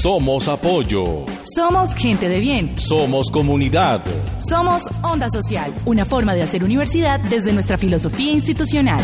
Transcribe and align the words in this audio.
Somos 0.00 0.46
apoyo. 0.46 1.24
Somos 1.56 1.92
gente 1.92 2.28
de 2.28 2.38
bien. 2.38 2.78
Somos 2.78 3.32
comunidad. 3.32 4.00
Somos 4.38 4.84
Onda 5.02 5.28
Social, 5.28 5.72
una 5.86 6.04
forma 6.04 6.36
de 6.36 6.42
hacer 6.42 6.62
universidad 6.62 7.18
desde 7.18 7.52
nuestra 7.52 7.76
filosofía 7.76 8.30
institucional. 8.30 9.00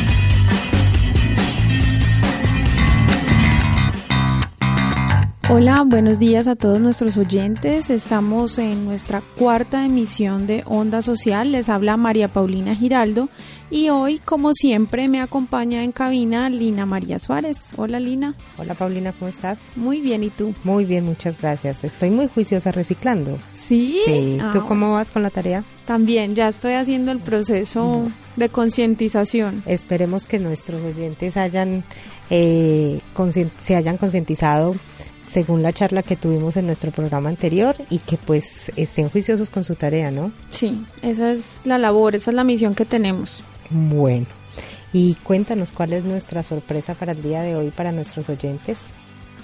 Hola, 5.54 5.84
buenos 5.86 6.18
días 6.18 6.48
a 6.48 6.56
todos 6.56 6.80
nuestros 6.80 7.18
oyentes. 7.18 7.90
Estamos 7.90 8.58
en 8.58 8.86
nuestra 8.86 9.22
cuarta 9.38 9.86
emisión 9.86 10.48
de 10.48 10.64
Onda 10.66 11.02
Social. 11.02 11.52
Les 11.52 11.68
habla 11.68 11.98
María 11.98 12.30
Paulina 12.30 12.74
Giraldo 12.74 13.28
y 13.70 13.90
hoy, 13.90 14.20
como 14.20 14.54
siempre, 14.54 15.10
me 15.10 15.20
acompaña 15.20 15.84
en 15.84 15.92
cabina 15.92 16.50
Lina 16.50 16.86
María 16.86 17.20
Suárez. 17.20 17.58
Hola, 17.76 18.00
Lina. 18.00 18.34
Hola, 18.58 18.76
Paulina, 18.76 19.12
¿cómo 19.12 19.28
estás? 19.28 19.60
Muy 19.76 20.00
bien, 20.00 20.24
¿y 20.24 20.30
tú? 20.30 20.56
Muy 20.64 20.86
bien, 20.86 21.04
muchas 21.04 21.38
gracias. 21.38 21.84
Estoy 21.84 22.12
muy 22.12 22.30
juiciosa 22.30 22.72
reciclando. 22.72 23.38
¿Sí? 23.54 24.00
Sí. 24.06 24.38
¿Tú 24.54 24.60
Ah, 24.60 24.66
cómo 24.66 24.94
vas 24.94 25.12
con 25.12 25.22
la 25.22 25.32
tarea? 25.32 25.66
También, 25.84 26.34
ya 26.34 26.48
estoy 26.48 26.76
haciendo 26.76 27.12
el 27.12 27.20
proceso 27.20 28.04
de 28.38 28.48
concientización. 28.48 29.64
Esperemos 29.66 30.28
que 30.28 30.40
nuestros 30.40 30.82
oyentes 30.86 31.36
hayan 31.36 31.84
eh, 32.30 33.02
se 33.60 33.76
hayan 33.76 33.98
concientizado 33.98 34.76
según 35.32 35.64
la 35.64 35.72
charla 35.72 36.04
que 36.04 36.18
tuvimos 36.18 36.58
en 36.58 36.66
nuestro 36.66 36.92
programa 36.92 37.30
anterior 37.30 37.76
y 37.90 38.00
que 38.00 38.18
pues 38.18 38.70
estén 38.76 39.10
juiciosos 39.10 39.50
con 39.50 39.64
su 39.64 39.76
tarea, 39.76 40.12
¿no? 40.12 40.34
Sí, 40.50 40.86
esa 41.02 41.32
es 41.32 41.62
la 41.64 41.78
labor, 41.78 42.16
esa 42.16 42.32
es 42.32 42.36
la 42.36 42.44
misión 42.44 42.76
que 42.76 42.84
tenemos. 42.84 43.42
Bueno, 43.70 44.26
y 44.92 45.16
cuéntanos 45.24 45.72
cuál 45.72 45.94
es 45.94 46.04
nuestra 46.04 46.44
sorpresa 46.44 46.96
para 46.96 47.14
el 47.14 47.22
día 47.24 47.44
de 47.44 47.56
hoy 47.56 47.72
para 47.72 47.94
nuestros 47.94 48.30
oyentes. 48.30 48.80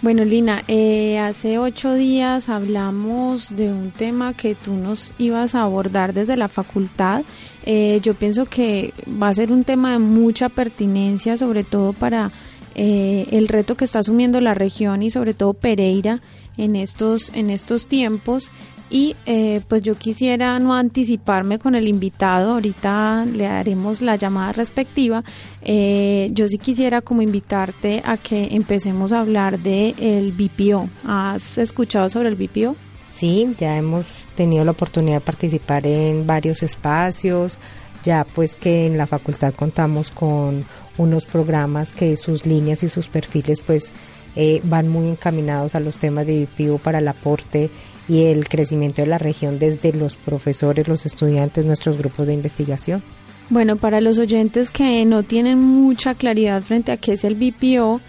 Bueno, 0.02 0.26
Lina, 0.26 0.64
eh, 0.68 1.18
hace 1.18 1.58
ocho 1.58 1.94
días 1.94 2.50
hablamos 2.50 3.56
de 3.56 3.72
un 3.72 3.92
tema 3.92 4.34
que 4.34 4.56
tú 4.56 4.74
nos 4.74 5.14
ibas 5.18 5.56
a 5.56 5.64
abordar 5.64 6.14
desde 6.14 6.36
la 6.36 6.50
facultad. 6.50 7.24
Eh, 7.66 8.00
yo 8.04 8.14
pienso 8.14 8.46
que 8.46 8.94
va 9.22 9.30
a 9.30 9.34
ser 9.34 9.52
un 9.54 9.64
tema 9.64 9.94
de 9.94 10.00
mucha 10.00 10.50
pertinencia, 10.50 11.36
sobre 11.38 11.64
todo 11.64 11.94
para 11.94 12.32
eh, 12.78 13.28
el 13.32 13.48
reto 13.48 13.76
que 13.76 13.86
está 13.86 14.00
asumiendo 14.00 14.40
la 14.40 14.54
región 14.54 15.02
y 15.02 15.10
sobre 15.10 15.34
todo 15.34 15.54
Pereira 15.54 16.22
en 16.58 16.76
estos, 16.76 17.32
en 17.34 17.50
estos 17.50 17.88
tiempos. 17.88 18.52
Y 18.90 19.18
eh, 19.26 19.62
pues 19.68 19.82
yo 19.82 19.96
quisiera 19.96 20.60
no 20.60 20.74
anticiparme 20.74 21.60
con 21.60 21.76
el 21.76 21.90
invitado, 21.90 22.54
ahorita 22.54 23.26
le 23.26 23.46
haremos 23.46 24.02
la 24.02 24.16
llamada 24.16 24.54
respectiva. 24.54 25.24
Eh, 25.62 26.30
yo 26.32 26.48
sí 26.48 26.58
quisiera 26.58 27.02
como 27.02 27.22
invitarte 27.22 28.02
a 28.06 28.16
que 28.16 28.50
empecemos 28.52 29.12
a 29.12 29.20
hablar 29.20 29.60
de 29.60 29.90
el 30.00 30.32
BPO. 30.32 30.90
¿Has 31.04 31.58
escuchado 31.58 32.08
sobre 32.08 32.30
el 32.30 32.36
BPO? 32.36 32.78
Sí, 33.12 33.56
ya 33.58 33.76
hemos 33.76 34.30
tenido 34.36 34.64
la 34.64 34.72
oportunidad 34.72 35.16
de 35.16 35.22
participar 35.22 35.86
en 35.86 36.26
varios 36.26 36.64
espacios, 36.64 37.60
ya 38.04 38.24
pues 38.24 38.56
que 38.56 38.86
en 38.86 38.98
la 38.98 39.08
facultad 39.08 39.54
contamos 39.54 40.12
con 40.12 40.64
unos 40.98 41.26
programas 41.26 41.92
que 41.92 42.18
sus 42.18 42.46
líneas 42.46 42.84
y 42.84 42.88
sus 42.88 43.08
perfiles 43.08 43.60
pues 43.62 43.92
eh, 44.36 44.62
van 44.64 44.88
muy 44.88 45.08
encaminados 45.08 45.76
a 45.76 45.80
los 45.80 45.98
temas 45.98 46.28
de 46.28 46.46
BPO 46.46 46.78
para 46.78 47.00
el 47.00 47.08
aporte 47.08 47.70
y 48.08 48.26
el 48.26 48.48
crecimiento 48.48 49.02
de 49.02 49.08
la 49.08 49.18
región 49.18 49.60
desde 49.60 49.94
los 49.94 50.16
profesores, 50.16 50.88
los 50.88 51.06
estudiantes, 51.06 51.66
nuestros 51.66 51.98
grupos 51.98 52.28
de 52.28 52.34
investigación. 52.34 53.04
Bueno, 53.50 53.78
para 53.78 54.02
los 54.02 54.20
oyentes 54.20 54.70
que 54.72 55.06
no 55.06 55.24
tienen 55.24 55.60
mucha 55.60 56.16
claridad 56.16 56.62
frente 56.62 56.92
a 56.92 56.98
qué 56.98 57.14
es 57.14 57.24
el 57.24 57.36
BPO, 57.36 58.02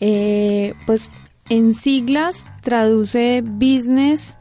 eh, 0.00 0.74
pues 0.86 1.10
en 1.48 1.74
siglas 1.74 2.46
traduce 2.62 3.42
Business 3.42 4.38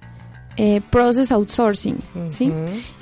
eh, 0.58 0.81
Process 0.90 1.31
Outsourcing, 1.31 1.97
¿sí? 2.31 2.52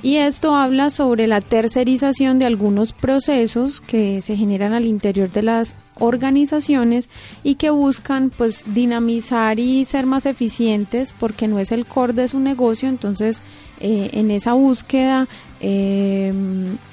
Y 0.02 0.18
esto 0.18 0.56
habla 0.56 0.90
sobre 0.90 1.28
la 1.28 1.42
tercerización 1.42 2.40
de 2.40 2.46
algunos 2.46 2.94
procesos 2.94 3.82
que 3.82 4.22
se 4.22 4.38
generan 4.38 4.74
al 4.74 4.86
interior 4.86 5.30
de 5.32 5.44
las 5.44 5.76
organizaciones 6.00 7.10
y 7.44 7.56
que 7.56 7.70
buscan 7.70 8.32
pues 8.36 8.64
dinamizar 8.66 9.60
y 9.60 9.86
ser 9.86 10.06
más 10.06 10.26
eficientes 10.26 11.14
porque 11.20 11.48
no 11.48 11.60
es 11.60 11.72
el 11.72 11.86
core 11.86 12.14
de 12.14 12.28
su 12.28 12.40
negocio, 12.40 12.88
entonces 12.88 13.44
eh, 13.80 14.12
en 14.14 14.32
esa 14.32 14.54
búsqueda 14.54 15.28
eh, 15.60 16.34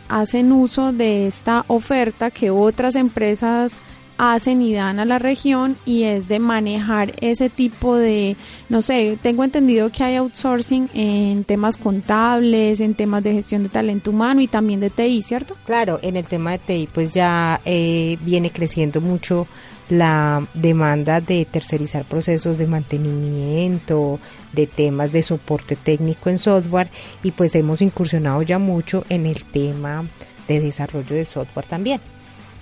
hacen 0.08 0.52
uso 0.52 0.92
de 0.92 1.26
esta 1.26 1.64
oferta 1.68 2.30
que 2.30 2.50
otras 2.50 2.96
empresas 2.96 3.80
hacen 4.18 4.60
y 4.60 4.74
dan 4.74 4.98
a 4.98 5.04
la 5.04 5.18
región 5.18 5.76
y 5.86 6.02
es 6.02 6.28
de 6.28 6.40
manejar 6.40 7.14
ese 7.20 7.48
tipo 7.48 7.96
de, 7.96 8.36
no 8.68 8.82
sé, 8.82 9.16
tengo 9.22 9.44
entendido 9.44 9.90
que 9.90 10.04
hay 10.04 10.16
outsourcing 10.16 10.90
en 10.92 11.44
temas 11.44 11.76
contables, 11.76 12.80
en 12.80 12.94
temas 12.94 13.22
de 13.22 13.32
gestión 13.32 13.62
de 13.62 13.68
talento 13.68 14.10
humano 14.10 14.40
y 14.40 14.48
también 14.48 14.80
de 14.80 14.90
TI, 14.90 15.22
¿cierto? 15.22 15.56
Claro, 15.64 16.00
en 16.02 16.16
el 16.16 16.24
tema 16.24 16.52
de 16.52 16.58
TI 16.58 16.88
pues 16.92 17.14
ya 17.14 17.60
eh, 17.64 18.18
viene 18.22 18.50
creciendo 18.50 19.00
mucho 19.00 19.46
la 19.88 20.46
demanda 20.52 21.20
de 21.20 21.46
tercerizar 21.46 22.04
procesos 22.04 22.58
de 22.58 22.66
mantenimiento, 22.66 24.18
de 24.52 24.66
temas 24.66 25.12
de 25.12 25.22
soporte 25.22 25.76
técnico 25.76 26.28
en 26.28 26.38
software 26.38 26.88
y 27.22 27.30
pues 27.30 27.54
hemos 27.54 27.80
incursionado 27.80 28.42
ya 28.42 28.58
mucho 28.58 29.04
en 29.08 29.26
el 29.26 29.44
tema 29.44 30.04
de 30.46 30.60
desarrollo 30.60 31.14
de 31.14 31.24
software 31.24 31.66
también. 31.66 32.00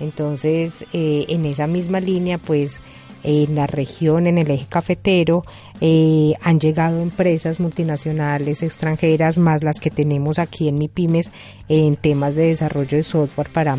Entonces, 0.00 0.84
eh, 0.92 1.26
en 1.28 1.44
esa 1.46 1.66
misma 1.66 2.00
línea, 2.00 2.38
pues 2.38 2.80
en 3.22 3.56
la 3.56 3.66
región, 3.66 4.26
en 4.26 4.38
el 4.38 4.50
eje 4.50 4.66
cafetero, 4.68 5.44
eh, 5.80 6.34
han 6.42 6.60
llegado 6.60 7.00
empresas 7.00 7.58
multinacionales 7.58 8.62
extranjeras, 8.62 9.38
más 9.38 9.64
las 9.64 9.80
que 9.80 9.90
tenemos 9.90 10.38
aquí 10.38 10.68
en 10.68 10.78
MIPIMES, 10.78 11.32
en 11.68 11.96
temas 11.96 12.36
de 12.36 12.48
desarrollo 12.48 12.96
de 12.96 13.02
software 13.02 13.50
para 13.52 13.76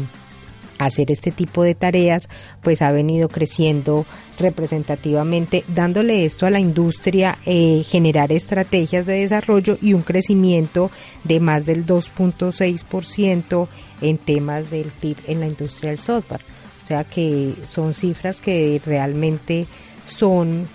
hacer 0.77 1.11
este 1.11 1.31
tipo 1.31 1.63
de 1.63 1.75
tareas, 1.75 2.29
pues 2.61 2.81
ha 2.81 2.91
venido 2.91 3.29
creciendo 3.29 4.05
representativamente, 4.37 5.63
dándole 5.67 6.25
esto 6.25 6.45
a 6.45 6.49
la 6.49 6.59
industria, 6.59 7.37
eh, 7.45 7.83
generar 7.87 8.31
estrategias 8.31 9.05
de 9.05 9.19
desarrollo 9.21 9.77
y 9.81 9.93
un 9.93 10.03
crecimiento 10.03 10.91
de 11.23 11.39
más 11.39 11.65
del 11.65 11.85
2.6% 11.85 13.67
en 14.01 14.17
temas 14.17 14.69
del 14.69 14.91
PIB 14.91 15.17
en 15.27 15.39
la 15.39 15.47
industria 15.47 15.91
del 15.91 15.99
software. 15.99 16.41
O 16.83 16.85
sea 16.85 17.03
que 17.03 17.53
son 17.65 17.93
cifras 17.93 18.39
que 18.39 18.81
realmente 18.85 19.67
son 20.05 20.67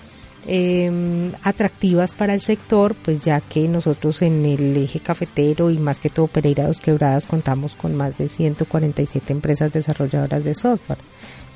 eh, 0.47 1.33
atractivas 1.43 2.15
para 2.15 2.35
el 2.35 2.41
sector, 2.41 2.95
pues 2.95 3.21
ya 3.23 3.41
que 3.41 3.69
nosotros 3.69 4.23
en 4.23 4.45
el 4.45 4.77
eje 4.77 5.01
cafetero 5.01 5.71
y 5.71 5.79
más 5.79 6.01
que 6.01 6.11
todo 6.11 6.27
Pereira 6.27 6.67
Dos 6.67 6.81
Quebradas 6.81 7.27
contamos 7.27 7.77
con 7.77 7.95
más 7.95 8.19
de 8.19 8.29
147 8.29 9.33
empresas 9.33 9.73
desarrolladoras 9.73 10.43
de 10.43 10.55
software. 10.55 10.99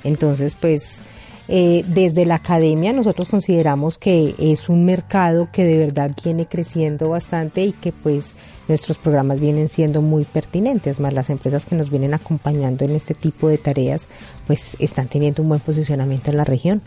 Entonces, 0.04 0.54
pues 0.54 1.02
eh, 1.48 1.84
desde 1.86 2.26
la 2.26 2.36
academia 2.36 2.92
nosotros 2.92 3.28
consideramos 3.28 3.98
que 3.98 4.34
es 4.38 4.68
un 4.68 4.84
mercado 4.84 5.48
que 5.52 5.64
de 5.64 5.78
verdad 5.78 6.10
viene 6.24 6.46
creciendo 6.46 7.08
bastante 7.08 7.64
y 7.64 7.72
que 7.72 7.92
pues 7.92 8.34
nuestros 8.66 8.98
programas 8.98 9.38
vienen 9.38 9.68
siendo 9.68 10.02
muy 10.02 10.24
pertinentes, 10.24 10.98
más 10.98 11.12
las 11.12 11.30
empresas 11.30 11.64
que 11.66 11.76
nos 11.76 11.88
vienen 11.90 12.14
acompañando 12.14 12.84
en 12.84 12.92
este 12.92 13.14
tipo 13.14 13.48
de 13.48 13.58
tareas, 13.58 14.08
pues 14.46 14.76
están 14.80 15.06
teniendo 15.06 15.42
un 15.42 15.48
buen 15.48 15.60
posicionamiento 15.60 16.30
en 16.30 16.36
la 16.36 16.44
región. 16.44 16.82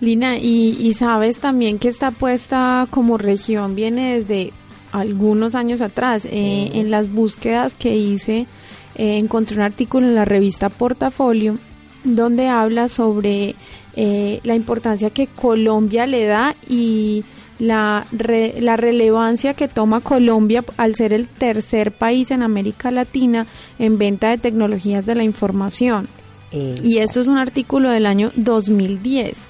Lina, 0.00 0.36
y, 0.38 0.76
y 0.80 0.92
sabes 0.94 1.40
también 1.40 1.78
que 1.78 1.88
esta 1.88 2.08
apuesta 2.08 2.86
como 2.90 3.16
región 3.18 3.74
viene 3.74 4.16
desde 4.16 4.52
algunos 4.92 5.54
años 5.54 5.80
atrás. 5.82 6.24
Eh, 6.26 6.70
En 6.74 6.90
las 6.90 7.10
búsquedas 7.10 7.74
que 7.74 7.96
hice, 7.96 8.46
eh, 8.94 9.18
encontré 9.18 9.56
un 9.56 9.62
artículo 9.62 10.06
en 10.06 10.14
la 10.14 10.24
revista 10.24 10.68
Portafolio 10.68 11.58
donde 12.04 12.48
habla 12.48 12.86
sobre 12.88 13.56
eh, 13.96 14.40
la 14.44 14.54
importancia 14.54 15.10
que 15.10 15.26
Colombia 15.26 16.06
le 16.06 16.24
da 16.26 16.54
y 16.68 17.24
la, 17.58 18.06
re- 18.12 18.54
la 18.60 18.76
relevancia 18.76 19.54
que 19.54 19.66
toma 19.66 20.00
Colombia 20.02 20.62
al 20.76 20.94
ser 20.94 21.12
el 21.12 21.26
tercer 21.26 21.90
país 21.92 22.30
en 22.30 22.42
América 22.42 22.90
Latina 22.92 23.46
en 23.78 23.98
venta 23.98 24.28
de 24.28 24.38
tecnologías 24.38 25.04
de 25.06 25.14
la 25.16 25.24
información. 25.24 26.06
Eh, 26.52 26.76
Y 26.84 26.98
esto 26.98 27.18
es 27.20 27.26
un 27.28 27.38
artículo 27.38 27.88
del 27.90 28.06
año 28.06 28.30
2010. 28.36 29.46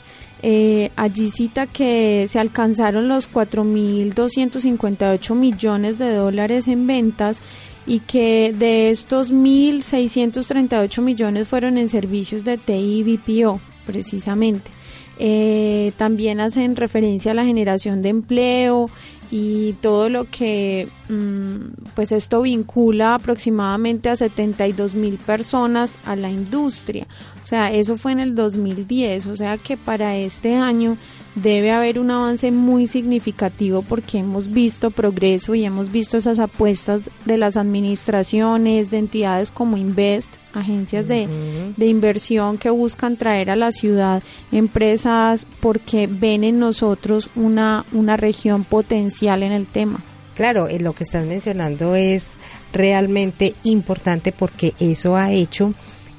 Eh, 0.49 0.93
allí 0.95 1.31
cita 1.31 1.67
que 1.67 2.29
se 2.29 2.39
alcanzaron 2.39 3.09
los 3.09 3.29
4.258 3.29 5.35
millones 5.35 5.99
de 5.99 6.15
dólares 6.15 6.69
en 6.69 6.87
ventas 6.87 7.43
y 7.85 7.99
que 7.99 8.55
de 8.57 8.91
estos 8.91 9.33
1.638 9.33 11.03
millones 11.03 11.49
fueron 11.49 11.79
en 11.79 11.89
servicios 11.89 12.45
de 12.45 12.59
TI 12.59 12.75
y 12.75 13.17
BPO, 13.17 13.61
precisamente. 13.85 14.71
Eh, 15.19 15.93
también 15.97 16.41
hacen 16.41 16.77
referencia 16.77 17.33
a 17.33 17.35
la 17.35 17.45
generación 17.45 18.03
de 18.03 18.11
empleo 18.11 18.91
y 19.31 19.73
todo 19.75 20.09
lo 20.09 20.25
que 20.31 20.89
mm, 21.09 21.91
pues 21.95 22.13
esto 22.13 22.43
vincula 22.43 23.15
aproximadamente 23.15 24.09
a 24.09 24.17
72 24.17 24.95
mil 24.95 25.19
personas 25.19 25.99
a 26.05 26.17
la 26.17 26.31
industria. 26.31 27.07
O 27.43 27.47
sea, 27.47 27.73
eso 27.73 27.97
fue 27.97 28.13
en 28.13 28.21
el 28.21 28.35
2010, 28.35 29.27
o 29.27 29.37
sea 29.37 29.57
que 29.59 29.77
para 29.77 30.17
este 30.17 30.57
año 30.57 30.97
debe 31.37 31.71
haber 31.71 31.99
un 32.01 32.11
avance 32.11 32.51
muy 32.51 32.87
significativo 32.87 33.83
porque 33.83 34.19
hemos 34.19 34.51
visto 34.51 34.91
progreso 34.91 35.55
y 35.55 35.65
hemos 35.65 35.93
visto 35.93 36.17
esas 36.17 36.39
apuestas 36.39 37.11
de 37.27 37.37
las 37.37 37.57
administraciones, 37.57 38.91
de 38.91 38.99
entidades 38.99 39.53
como 39.53 39.77
Invest, 39.77 40.37
agencias 40.55 41.07
de, 41.07 41.29
de 41.77 41.87
inversión 41.87 42.57
que 42.57 42.71
buscan 42.71 43.19
traer 43.19 43.51
a 43.51 43.57
la 43.57 43.71
ciudad 43.71 44.23
empresas 44.51 45.47
porque 45.61 46.07
ven 46.07 46.43
en 46.43 46.59
nosotros 46.59 47.29
una, 47.37 47.85
una 47.93 48.17
región 48.17 48.65
potencial 48.65 49.43
en 49.43 49.53
el 49.53 49.67
tema. 49.67 50.03
Claro, 50.35 50.69
eh, 50.69 50.81
lo 50.81 50.95
que 50.95 51.05
estás 51.05 51.27
mencionando 51.27 51.95
es 51.95 52.37
realmente 52.73 53.55
importante 53.63 54.33
porque 54.33 54.75
eso 54.81 55.17
ha 55.17 55.33
hecho 55.33 55.75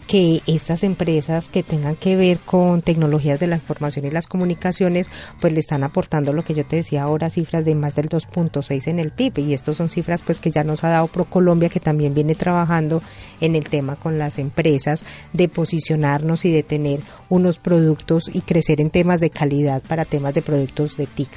que 0.07 0.41
estas 0.47 0.83
empresas 0.83 1.49
que 1.49 1.63
tengan 1.63 1.95
que 1.95 2.15
ver 2.15 2.39
con 2.39 2.81
tecnologías 2.81 3.39
de 3.39 3.47
la 3.47 3.55
información 3.55 4.05
y 4.05 4.11
las 4.11 4.27
comunicaciones, 4.27 5.09
pues 5.41 5.53
le 5.53 5.59
están 5.59 5.83
aportando 5.83 6.33
lo 6.33 6.43
que 6.43 6.53
yo 6.53 6.65
te 6.65 6.77
decía 6.77 7.03
ahora, 7.03 7.29
cifras 7.29 7.65
de 7.65 7.75
más 7.75 7.95
del 7.95 8.07
2.6 8.07 8.87
en 8.87 8.99
el 8.99 9.11
PIB 9.11 9.39
y 9.39 9.53
estos 9.53 9.77
son 9.77 9.89
cifras 9.89 10.23
pues 10.23 10.39
que 10.39 10.49
ya 10.49 10.63
nos 10.63 10.83
ha 10.83 10.89
dado 10.89 11.07
ProColombia 11.07 11.69
que 11.69 11.79
también 11.79 12.13
viene 12.13 12.35
trabajando 12.35 13.01
en 13.41 13.55
el 13.55 13.65
tema 13.65 13.97
con 13.97 14.17
las 14.17 14.39
empresas 14.39 15.03
de 15.33 15.49
posicionarnos 15.49 16.45
y 16.45 16.51
de 16.51 16.63
tener 16.63 17.01
unos 17.29 17.59
productos 17.59 18.29
y 18.31 18.41
crecer 18.41 18.79
en 18.79 18.89
temas 18.89 19.19
de 19.19 19.29
calidad 19.29 19.83
para 19.83 20.05
temas 20.05 20.33
de 20.33 20.41
productos 20.41 20.95
de 20.95 21.05
TIC. 21.07 21.29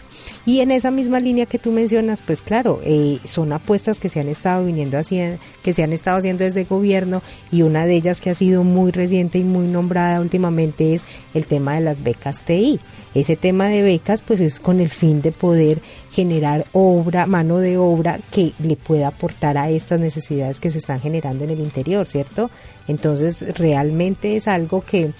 Y 0.47 0.61
en 0.61 0.71
esa 0.71 0.91
misma 0.91 1.19
línea 1.19 1.47
que 1.47 1.59
tú 1.59 1.73
mencionas, 1.73 2.23
pues 2.23 2.41
claro, 2.41 2.81
eh, 2.85 3.19
son 3.25 3.53
apuestas 3.53 3.99
que 3.99 4.09
se 4.09 4.21
han 4.21 4.29
estado 4.29 4.65
viniendo 4.65 4.97
haciendo, 4.97 5.39
que 5.63 5.73
se 5.73 5.83
han 5.83 5.93
estado 5.93 6.19
haciendo 6.19 6.45
desde 6.45 6.61
el 6.61 6.67
gobierno 6.67 7.23
y 7.51 7.63
una 7.63 7.85
de 7.85 7.97
ellas 7.97 8.21
que 8.21 8.31
ha 8.31 8.35
sido 8.35 8.60
muy 8.65 8.91
reciente 8.93 9.39
y 9.39 9.45
muy 9.45 9.67
nombrada 9.67 10.21
últimamente 10.21 10.95
es 10.95 11.03
el 11.35 11.47
tema 11.47 11.75
de 11.75 11.81
las 11.81 12.03
becas 12.03 12.43
TI. 12.43 12.81
Ese 13.13 13.35
tema 13.35 13.67
de 13.67 13.83
becas 13.83 14.23
pues 14.23 14.41
es 14.41 14.61
con 14.61 14.79
el 14.79 14.89
fin 14.89 15.21
de 15.21 15.33
poder 15.33 15.83
generar 16.13 16.67
obra, 16.73 17.27
mano 17.27 17.59
de 17.59 17.77
obra 17.77 18.21
que 18.31 18.53
le 18.61 18.77
pueda 18.77 19.09
aportar 19.09 19.59
a 19.59 19.69
estas 19.69 19.99
necesidades 19.99 20.61
que 20.61 20.71
se 20.71 20.79
están 20.79 21.01
generando 21.01 21.43
en 21.43 21.51
el 21.51 21.59
interior, 21.59 22.07
¿cierto? 22.07 22.51
Entonces 22.87 23.59
realmente 23.59 24.37
es 24.37 24.47
algo 24.47 24.83
que 24.83 25.11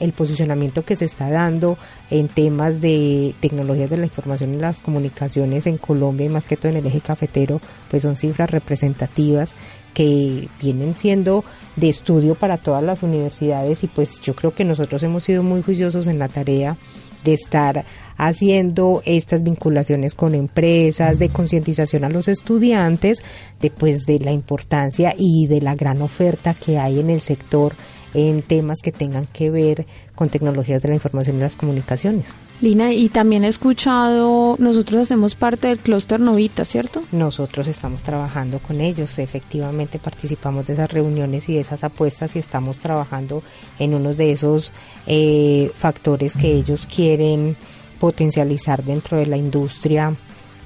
el 0.00 0.12
posicionamiento 0.12 0.84
que 0.84 0.96
se 0.96 1.06
está 1.06 1.30
dando 1.30 1.78
en 2.10 2.28
temas 2.28 2.82
de 2.82 3.34
tecnologías 3.40 3.88
de 3.88 3.96
la 3.96 4.04
información 4.04 4.52
y 4.52 4.58
las 4.58 4.82
comunicaciones 4.82 5.66
en 5.66 5.78
Colombia 5.78 6.26
y 6.26 6.28
más 6.28 6.46
que 6.46 6.58
todo 6.58 6.70
en 6.72 6.76
el 6.76 6.86
eje 6.86 7.00
cafetero, 7.00 7.58
pues 7.90 8.02
son 8.02 8.16
cifras 8.16 8.50
representativas 8.50 9.54
que 9.98 10.48
vienen 10.62 10.94
siendo 10.94 11.44
de 11.74 11.88
estudio 11.88 12.36
para 12.36 12.56
todas 12.56 12.84
las 12.84 13.02
universidades 13.02 13.82
y 13.82 13.88
pues 13.88 14.20
yo 14.20 14.36
creo 14.36 14.54
que 14.54 14.64
nosotros 14.64 15.02
hemos 15.02 15.24
sido 15.24 15.42
muy 15.42 15.60
juiciosos 15.60 16.06
en 16.06 16.20
la 16.20 16.28
tarea 16.28 16.76
de 17.24 17.32
estar 17.32 17.84
haciendo 18.16 19.02
estas 19.04 19.42
vinculaciones 19.42 20.14
con 20.14 20.36
empresas, 20.36 21.18
de 21.18 21.30
concientización 21.30 22.04
a 22.04 22.10
los 22.10 22.28
estudiantes, 22.28 23.18
de 23.60 23.72
pues 23.72 24.06
de 24.06 24.20
la 24.20 24.30
importancia 24.30 25.12
y 25.18 25.48
de 25.48 25.62
la 25.62 25.74
gran 25.74 26.00
oferta 26.00 26.54
que 26.54 26.78
hay 26.78 27.00
en 27.00 27.10
el 27.10 27.20
sector 27.20 27.74
en 28.14 28.42
temas 28.42 28.78
que 28.82 28.92
tengan 28.92 29.26
que 29.26 29.50
ver 29.50 29.86
con 30.14 30.28
tecnologías 30.28 30.82
de 30.82 30.88
la 30.88 30.94
información 30.94 31.36
y 31.36 31.40
las 31.40 31.56
comunicaciones. 31.56 32.26
Lina, 32.60 32.92
y 32.92 33.08
también 33.08 33.44
he 33.44 33.48
escuchado, 33.48 34.56
nosotros 34.58 35.02
hacemos 35.02 35.36
parte 35.36 35.68
del 35.68 35.78
clúster 35.78 36.18
Novita, 36.18 36.64
¿cierto? 36.64 37.04
Nosotros 37.12 37.68
estamos 37.68 38.02
trabajando 38.02 38.58
con 38.58 38.80
ellos, 38.80 39.20
efectivamente 39.20 40.00
participamos 40.00 40.66
de 40.66 40.72
esas 40.72 40.90
reuniones 40.90 41.48
y 41.48 41.54
de 41.54 41.60
esas 41.60 41.84
apuestas 41.84 42.34
y 42.34 42.40
estamos 42.40 42.78
trabajando 42.78 43.44
en 43.78 43.94
uno 43.94 44.12
de 44.12 44.32
esos 44.32 44.72
eh, 45.06 45.70
factores 45.74 46.34
que 46.34 46.52
ellos 46.52 46.88
quieren 46.92 47.56
potencializar 48.00 48.82
dentro 48.82 49.18
de 49.18 49.26
la 49.26 49.36
industria 49.36 50.16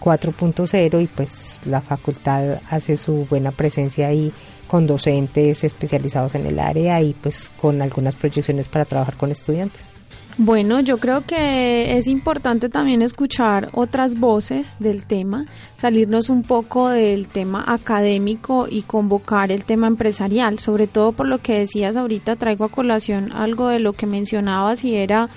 4.0 0.03 1.03
y 1.03 1.07
pues 1.07 1.61
la 1.65 1.81
facultad 1.81 2.61
hace 2.69 2.97
su 2.97 3.27
buena 3.31 3.53
presencia 3.53 4.09
ahí 4.09 4.33
con 4.67 4.87
docentes 4.87 5.65
especializados 5.65 6.35
en 6.35 6.47
el 6.47 6.59
área 6.59 7.01
y 7.01 7.13
pues 7.15 7.53
con 7.61 7.83
algunas 7.83 8.17
proyecciones 8.17 8.69
para 8.69 8.85
trabajar 8.85 9.17
con 9.17 9.31
estudiantes. 9.31 9.91
Bueno, 10.39 10.81
yo 10.81 10.97
creo 10.97 11.27
que 11.27 11.99
es 11.99 12.09
importante 12.09 12.71
también 12.71 13.03
escuchar 13.03 13.69
otras 13.75 14.19
voces 14.19 14.77
del 14.79 15.05
tema, 15.05 15.45
salirnos 15.77 16.31
un 16.31 16.43
poco 16.43 16.89
del 16.89 17.29
tema 17.29 17.63
académico 17.67 18.67
y 18.69 18.81
convocar 18.81 19.53
el 19.53 19.67
tema 19.67 19.89
empresarial, 19.89 20.59
sobre 20.59 20.87
todo 20.87 21.13
por 21.13 21.29
lo 21.29 21.43
que 21.43 21.59
decías 21.59 21.97
ahorita, 21.97 22.37
traigo 22.37 22.65
a 22.65 22.71
colación 22.71 23.31
algo 23.33 23.69
de 23.69 23.79
lo 23.79 23.93
que 23.93 24.07
mencionabas 24.07 24.85
y 24.85 24.97
era 24.97 25.29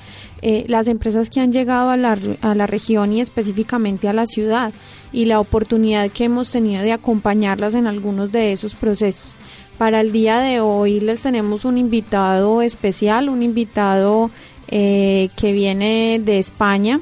eh, 0.41 0.63
las 0.69 0.87
empresas 0.87 1.29
que 1.29 1.41
han 1.41 1.51
llegado 1.51 1.89
a 1.89 1.97
la, 1.97 2.17
a 2.41 2.55
la 2.55 2.65
región 2.65 3.11
y 3.11 3.19
específicamente 3.19 4.07
a 4.07 4.13
la 4.13 4.25
ciudad 4.25 4.71
y 5.11 5.25
la 5.25 5.41
oportunidad 5.41 6.09
que 6.09 6.23
hemos 6.23 6.51
tenido 6.51 6.81
de 6.83 6.93
acompañarlas 6.93 7.75
en 7.75 7.87
algunos 7.87 8.31
de 8.31 8.53
esos 8.53 8.75
procesos. 8.75 9.35
Para 9.77 9.99
el 9.99 10.13
día 10.13 10.39
de 10.39 10.61
hoy 10.61 11.01
les 11.01 11.21
tenemos 11.21 11.65
un 11.65 11.77
invitado 11.77 12.61
especial, 12.61 13.27
un 13.27 13.41
invitado 13.41 14.31
eh, 14.67 15.29
que 15.35 15.51
viene 15.51 16.19
de 16.23 16.39
España. 16.39 16.99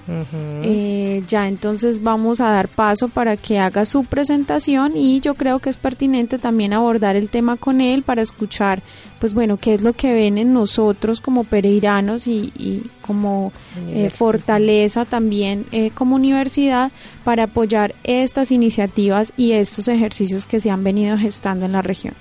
Eh, 0.64 1.24
ya 1.28 1.48
entonces 1.48 2.04
vamos 2.04 2.42
a 2.42 2.50
dar 2.50 2.68
paso 2.68 3.08
para 3.08 3.38
que 3.38 3.60
haga 3.60 3.86
su 3.86 4.04
presentación 4.04 4.98
y 4.98 5.22
yo 5.22 5.36
creo 5.36 5.60
que 5.60 5.70
es 5.70 5.78
pertinente 5.78 6.40
también 6.40 6.74
abordar 6.74 7.16
el 7.16 7.30
tema 7.30 7.56
con 7.56 7.80
él 7.80 8.04
para 8.04 8.22
escuchar, 8.22 8.84
pues 9.20 9.34
bueno, 9.34 9.58
qué 9.58 9.74
es 9.74 9.82
lo 9.82 9.94
que 9.94 10.12
ven 10.12 10.38
en 10.38 10.54
nosotros 10.54 11.22
como 11.22 11.46
pereiranos 11.46 12.28
y, 12.28 12.84
como 13.02 13.54
eh, 13.90 14.10
fortaleza 14.10 15.06
también 15.06 15.66
como 15.94 16.16
universidad 16.16 16.92
para 17.24 17.44
apoyar 17.44 17.96
estas 18.04 18.52
iniciativas 18.52 19.34
y 19.38 19.54
estos 19.54 19.88
ejercicios 19.88 20.46
que 20.46 20.60
se 20.60 20.70
han 20.70 20.84
venido 20.84 21.18
gestando 21.18 21.66
en 21.66 21.72
la 21.72 21.82
región. 21.82 22.14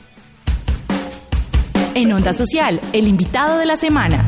En 1.94 2.10
Onda 2.10 2.32
Social, 2.32 2.80
el 2.94 3.06
invitado 3.06 3.58
de 3.58 3.66
la 3.66 3.76
semana. 3.76 4.24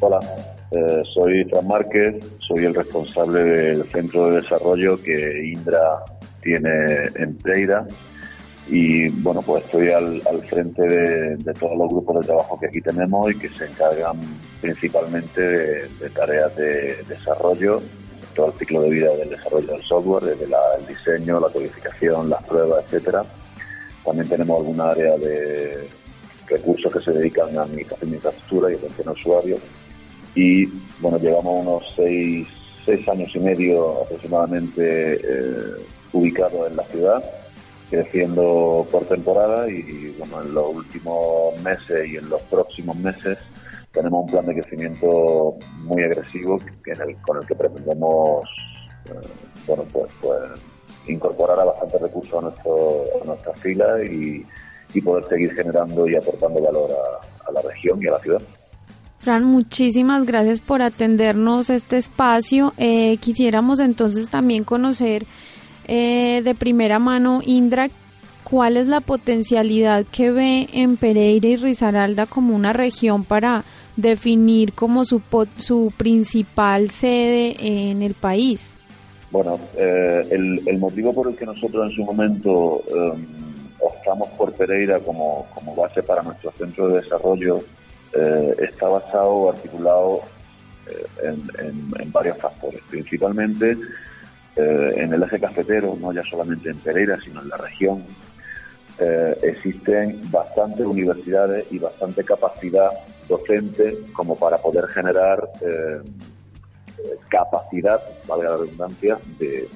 Hola, 0.00 0.20
eh, 0.70 1.02
soy 1.12 1.42
Fran 1.46 1.66
Márquez, 1.66 2.24
soy 2.46 2.66
el 2.66 2.74
responsable 2.74 3.42
del 3.42 3.90
centro 3.90 4.30
de 4.30 4.40
desarrollo 4.42 5.02
que 5.02 5.50
Indra 5.52 6.04
tiene 6.40 6.70
en 7.16 7.36
Pereira. 7.38 7.84
Y 8.68 9.08
bueno, 9.08 9.42
pues 9.42 9.64
estoy 9.64 9.90
al, 9.90 10.22
frente 10.48 10.82
de, 10.82 11.52
todos 11.54 11.76
los 11.76 11.88
grupos 11.88 12.20
de 12.20 12.26
trabajo 12.28 12.60
que 12.60 12.66
aquí 12.66 12.80
tenemos 12.80 13.28
y 13.28 13.38
que 13.40 13.48
se 13.48 13.64
encargan 13.64 14.20
principalmente 14.60 15.40
de, 15.40 16.10
tareas 16.10 16.54
de 16.54 17.02
desarrollo, 17.08 17.82
todo 18.36 18.52
el 18.52 18.58
ciclo 18.58 18.82
de 18.82 18.90
vida 18.90 19.16
del 19.16 19.30
desarrollo 19.30 19.66
del 19.66 19.82
software, 19.82 20.26
desde 20.26 20.44
el 20.44 20.86
diseño, 20.86 21.40
la 21.40 21.48
codificación, 21.48 22.30
las 22.30 22.44
pruebas, 22.44 22.84
etcétera. 22.84 23.24
También 24.04 24.28
tenemos 24.28 24.60
alguna 24.60 24.90
área 24.90 25.16
de 25.16 25.88
recursos 26.46 26.92
que 26.92 27.00
se 27.00 27.10
dedican 27.10 27.58
a 27.58 27.62
administración 27.62 28.10
de 28.10 28.16
infraestructura 28.16 28.70
y 28.70 28.74
atención 28.76 29.08
a 29.08 29.12
usuarios 29.12 29.60
y 30.38 30.66
bueno, 31.00 31.18
llevamos 31.18 31.66
unos 31.66 31.84
seis, 31.96 32.46
seis 32.84 33.08
años 33.08 33.28
y 33.34 33.40
medio 33.40 34.02
aproximadamente 34.02 35.14
eh, 35.14 35.84
ubicados 36.12 36.70
en 36.70 36.76
la 36.76 36.84
ciudad, 36.84 37.24
creciendo 37.90 38.86
por 38.88 39.04
temporada 39.06 39.68
y 39.68 40.14
bueno, 40.16 40.42
en 40.42 40.54
los 40.54 40.76
últimos 40.76 41.60
meses 41.60 42.08
y 42.08 42.18
en 42.18 42.28
los 42.28 42.40
próximos 42.42 42.94
meses 42.98 43.36
tenemos 43.92 44.26
un 44.26 44.30
plan 44.30 44.46
de 44.46 44.62
crecimiento 44.62 45.56
muy 45.78 46.04
agresivo 46.04 46.60
con 47.26 47.38
el 47.38 47.46
que 47.48 47.54
pretendemos 47.56 48.48
eh, 49.06 49.28
bueno, 49.66 49.82
pues, 49.92 50.06
pues 50.20 50.38
incorporar 51.08 51.58
a 51.58 51.64
bastantes 51.64 52.00
recursos 52.00 52.38
a, 52.38 52.42
nuestro, 52.42 53.04
a 53.22 53.26
nuestra 53.26 53.54
fila 53.54 54.04
y, 54.04 54.46
poder 55.04 55.24
seguir 55.28 55.54
generando 55.54 56.08
y 56.08 56.16
aportando 56.16 56.60
valor 56.60 56.90
a 57.46 57.52
la 57.52 57.62
región 57.62 58.02
y 58.02 58.08
a 58.08 58.12
la 58.12 58.18
ciudad. 58.20 58.42
Fran, 59.20 59.44
muchísimas 59.44 60.24
gracias 60.26 60.60
por 60.60 60.80
atendernos 60.80 61.70
este 61.70 61.96
espacio. 61.96 62.72
Eh, 62.76 63.16
quisiéramos 63.16 63.80
entonces 63.80 64.30
también 64.30 64.62
conocer 64.62 65.26
eh, 65.88 66.40
de 66.44 66.54
primera 66.54 67.00
mano, 67.00 67.40
Indra, 67.44 67.88
cuál 68.44 68.76
es 68.76 68.86
la 68.86 69.00
potencialidad 69.00 70.04
que 70.04 70.30
ve 70.30 70.68
en 70.72 70.96
Pereira 70.96 71.48
y 71.48 71.56
Risaralda 71.56 72.26
como 72.26 72.54
una 72.54 72.72
región 72.72 73.24
para 73.24 73.64
definir 73.96 74.72
como 74.72 75.04
su, 75.04 75.20
su 75.56 75.92
principal 75.96 76.90
sede 76.90 77.56
en 77.58 78.02
el 78.02 78.14
país. 78.14 78.76
Bueno, 79.32 79.58
eh, 79.76 80.28
el, 80.30 80.78
motivo 80.78 81.12
por 81.12 81.28
el 81.28 81.36
que 81.36 81.44
nosotros 81.44 81.90
en 81.90 81.96
su 81.96 82.04
momento 82.04 82.82
optamos 83.80 84.28
por 84.30 84.52
Pereira 84.52 85.00
como, 85.00 85.46
como 85.52 85.74
base 85.74 86.02
para 86.04 86.22
nuestro 86.22 86.52
centro 86.52 86.88
de 86.88 87.00
desarrollo 87.02 87.64
eh, 88.14 88.56
está 88.60 88.88
basado 88.88 89.50
articulado 89.50 90.22
eh, 90.86 91.06
en, 91.24 92.10
varios 92.10 92.38
factores, 92.38 92.80
principalmente 92.88 93.76
eh, 94.56 94.92
en 94.96 95.12
el 95.12 95.22
eje 95.22 95.38
cafetero, 95.38 95.94
no 96.00 96.12
ya 96.12 96.22
solamente 96.22 96.70
en 96.70 96.78
Pereira, 96.78 97.18
sino 97.22 97.42
en 97.42 97.48
la 97.48 97.56
región. 97.56 98.04
existen 99.42 100.20
bastantes 100.30 100.84
universidades 100.84 101.66
y 101.70 101.78
bastante 101.78 102.24
capacidad 102.24 102.90
docente 103.28 103.96
como 104.12 104.34
para 104.36 104.58
poder 104.58 104.88
generar 104.88 105.38
capacidad, 107.28 108.00
valga 108.26 108.50
la 108.50 108.56
redundancia, 108.56 109.18
de, 109.38 109.68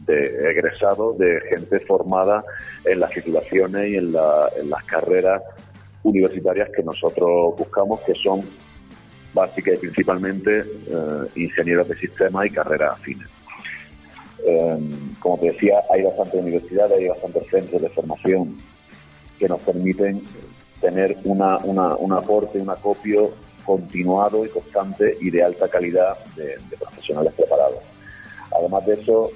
de, 0.00 0.50
egresados, 0.50 1.16
de 1.18 1.40
gente 1.48 1.78
formada 1.80 2.42
en 2.84 2.98
las 2.98 3.12
titulaciones 3.12 3.90
y 3.92 3.96
en, 3.98 4.16
en 4.56 4.70
las 4.70 4.84
carreras 4.84 5.40
universitarias 6.04 6.68
que 6.74 6.82
nosotros 6.82 7.54
buscamos, 7.58 8.00
que 8.02 8.14
son 8.14 8.42
básicas 9.32 9.74
y 9.74 9.78
principalmente 9.78 10.60
eh, 10.60 11.28
ingenieros 11.34 11.88
de 11.88 11.96
sistemas 11.96 12.46
y 12.46 12.50
carreras 12.50 12.92
afines. 12.92 13.28
Eh, 14.46 14.78
como 15.18 15.38
te 15.38 15.46
decía, 15.50 15.80
hay 15.90 16.02
bastantes 16.02 16.40
universidades, 16.40 16.98
hay 16.98 17.08
bastantes 17.08 17.48
centros 17.50 17.82
de 17.82 17.88
formación 17.88 18.58
que 19.38 19.48
nos 19.48 19.60
permiten 19.62 20.22
tener 20.80 21.16
una, 21.24 21.56
un 21.58 22.12
aporte, 22.12 22.60
un 22.60 22.70
acopio 22.70 23.32
continuado 23.64 24.44
y 24.44 24.50
constante 24.50 25.16
y 25.20 25.30
de 25.30 25.42
alta 25.42 25.68
calidad 25.68 26.18
de, 26.36 26.58
profesionales 26.78 27.32
preparados. 27.32 27.80
Además 28.56 28.86
de 28.86 28.94
eso, 28.94 29.30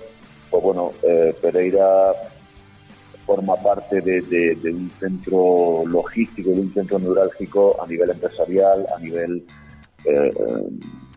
pues 0.50 0.62
bueno, 0.62 0.92
eh, 1.02 1.34
Pereira 1.40 2.12
forma 3.28 3.56
parte 3.56 4.00
de, 4.00 4.58
un 4.72 4.90
centro 4.98 5.84
logístico, 5.86 6.48
de 6.50 6.60
un 6.60 6.72
centro 6.72 6.98
neurálgico 6.98 7.76
a 7.82 7.86
nivel 7.86 8.08
empresarial, 8.08 8.86
a 8.96 8.98
nivel 8.98 9.44
eh, 10.06 10.32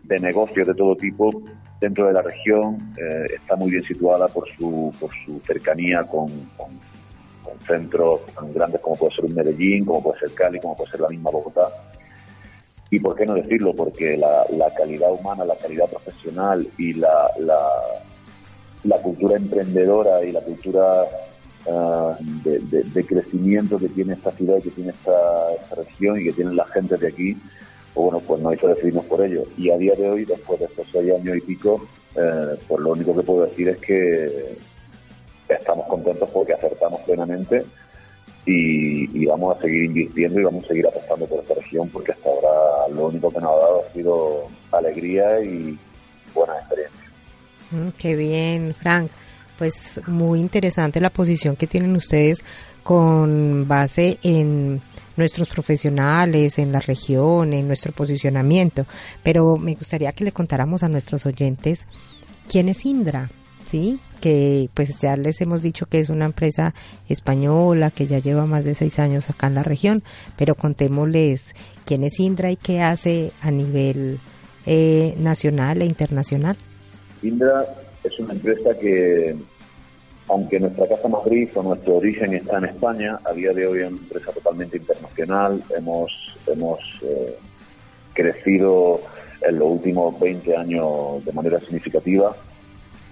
de 0.02 0.20
negocios 0.20 0.66
de 0.66 0.74
todo 0.74 0.94
tipo 0.94 1.42
dentro 1.80 2.06
de 2.08 2.12
la 2.12 2.20
región. 2.20 2.94
Eh, 2.98 3.36
está 3.36 3.56
muy 3.56 3.70
bien 3.70 3.82
situada 3.84 4.28
por 4.28 4.46
su, 4.56 4.92
por 5.00 5.10
su 5.24 5.40
cercanía 5.46 6.04
con, 6.04 6.28
centros 7.66 8.20
tan 8.34 8.52
grandes 8.52 8.80
como 8.82 8.96
puede 8.96 9.14
ser 9.14 9.24
un 9.24 9.34
Medellín, 9.34 9.84
como 9.86 10.02
puede 10.02 10.20
ser 10.20 10.32
Cali, 10.34 10.60
como 10.60 10.76
puede 10.76 10.90
ser 10.90 11.00
la 11.00 11.08
misma 11.08 11.30
Bogotá. 11.30 11.68
Y 12.90 12.98
por 13.00 13.16
qué 13.16 13.24
no 13.24 13.34
decirlo, 13.34 13.74
porque 13.74 14.18
la, 14.18 14.44
calidad 14.76 15.10
humana, 15.12 15.46
la 15.46 15.56
calidad 15.56 15.88
profesional 15.88 16.68
y 16.76 16.92
la, 16.92 17.30
la 18.84 18.96
cultura 18.98 19.36
emprendedora 19.36 20.22
y 20.24 20.32
la 20.32 20.40
cultura 20.40 21.06
Ah, 21.68 22.16
de, 22.20 23.06
crecimiento 23.06 23.78
que 23.78 23.88
tiene 23.88 24.14
esta 24.14 24.32
ciudad 24.32 24.58
y 24.58 24.62
que 24.62 24.70
tiene 24.70 24.90
esta, 24.90 25.76
región 25.76 26.20
y 26.20 26.24
que 26.24 26.32
tienen 26.32 26.56
la 26.56 26.66
gente 26.66 26.96
de 26.96 27.08
aquí, 27.08 27.34
pues 27.94 28.04
bueno, 28.04 28.20
pues 28.26 28.40
no 28.40 28.50
hay 28.50 28.56
que 28.56 28.66
decidirnos 28.66 29.04
por 29.04 29.24
ello. 29.24 29.44
Y 29.56 29.70
a 29.70 29.78
día 29.78 29.94
de 29.94 30.08
hoy, 30.08 30.24
después 30.24 30.58
de 30.58 30.66
estos 30.66 30.86
seis 30.90 31.12
años 31.12 31.36
y 31.36 31.40
pico, 31.40 31.86
eh, 32.16 32.56
pues 32.66 32.80
lo 32.80 32.92
único 32.92 33.14
que 33.14 33.22
puedo 33.22 33.44
decir 33.46 33.68
es 33.68 33.78
que 33.78 34.56
estamos 35.48 35.86
contentos 35.86 36.28
porque 36.30 36.54
acertamos 36.54 37.00
plenamente 37.02 37.64
y, 38.44 39.26
vamos 39.26 39.56
a 39.56 39.60
seguir 39.60 39.84
invirtiendo 39.84 40.40
y 40.40 40.44
vamos 40.44 40.64
a 40.64 40.68
seguir 40.68 40.86
apostando 40.86 41.26
por 41.26 41.40
esta 41.40 41.54
región 41.54 41.88
porque 41.90 42.12
hasta 42.12 42.28
ahora 42.28 42.88
lo 42.94 43.06
único 43.06 43.30
que 43.30 43.40
nos 43.40 43.50
ha 43.50 43.56
dado 43.56 43.84
ha 43.86 43.92
sido 43.92 44.48
alegría 44.72 45.40
y 45.40 45.78
buena 46.34 46.58
experiencia. 46.58 47.10
Mm, 47.70 47.88
qué 47.98 48.16
bien, 48.16 48.74
Frank 48.74 49.10
pues 49.62 50.00
muy 50.08 50.40
interesante 50.40 51.00
la 51.00 51.10
posición 51.10 51.54
que 51.54 51.68
tienen 51.68 51.94
ustedes 51.94 52.42
con 52.82 53.68
base 53.68 54.18
en 54.24 54.82
nuestros 55.16 55.48
profesionales, 55.48 56.58
en 56.58 56.72
la 56.72 56.80
región, 56.80 57.52
en 57.52 57.68
nuestro 57.68 57.92
posicionamiento. 57.92 58.86
Pero 59.22 59.56
me 59.58 59.76
gustaría 59.76 60.10
que 60.10 60.24
le 60.24 60.32
contáramos 60.32 60.82
a 60.82 60.88
nuestros 60.88 61.26
oyentes 61.26 61.86
quién 62.48 62.68
es 62.68 62.84
Indra, 62.84 63.30
¿sí? 63.64 64.00
Que 64.20 64.68
pues 64.74 65.00
ya 65.00 65.14
les 65.14 65.40
hemos 65.40 65.62
dicho 65.62 65.86
que 65.86 66.00
es 66.00 66.10
una 66.10 66.24
empresa 66.24 66.74
española 67.08 67.92
que 67.92 68.08
ya 68.08 68.18
lleva 68.18 68.46
más 68.46 68.64
de 68.64 68.74
seis 68.74 68.98
años 68.98 69.30
acá 69.30 69.46
en 69.46 69.54
la 69.54 69.62
región, 69.62 70.02
pero 70.36 70.56
contémosles 70.56 71.54
quién 71.84 72.02
es 72.02 72.18
Indra 72.18 72.50
y 72.50 72.56
qué 72.56 72.80
hace 72.80 73.30
a 73.40 73.52
nivel 73.52 74.18
eh, 74.66 75.14
nacional 75.18 75.82
e 75.82 75.86
internacional. 75.86 76.56
Indra 77.22 77.64
es 78.04 78.18
una 78.18 78.32
empresa 78.32 78.78
que, 78.78 79.36
aunque 80.28 80.60
nuestra 80.60 80.88
casa 80.88 81.08
matriz 81.08 81.50
o 81.56 81.62
nuestro 81.62 81.96
origen 81.96 82.34
está 82.34 82.58
en 82.58 82.64
España, 82.66 83.18
a 83.24 83.32
día 83.32 83.52
de 83.52 83.66
hoy 83.66 83.80
es 83.80 83.88
una 83.88 83.98
empresa 83.98 84.32
totalmente 84.32 84.76
internacional. 84.76 85.62
Hemos, 85.76 86.12
hemos 86.46 86.80
eh, 87.02 87.36
crecido 88.14 89.00
en 89.42 89.58
los 89.58 89.68
últimos 89.68 90.18
20 90.20 90.56
años 90.56 91.24
de 91.24 91.32
manera 91.32 91.60
significativa. 91.60 92.34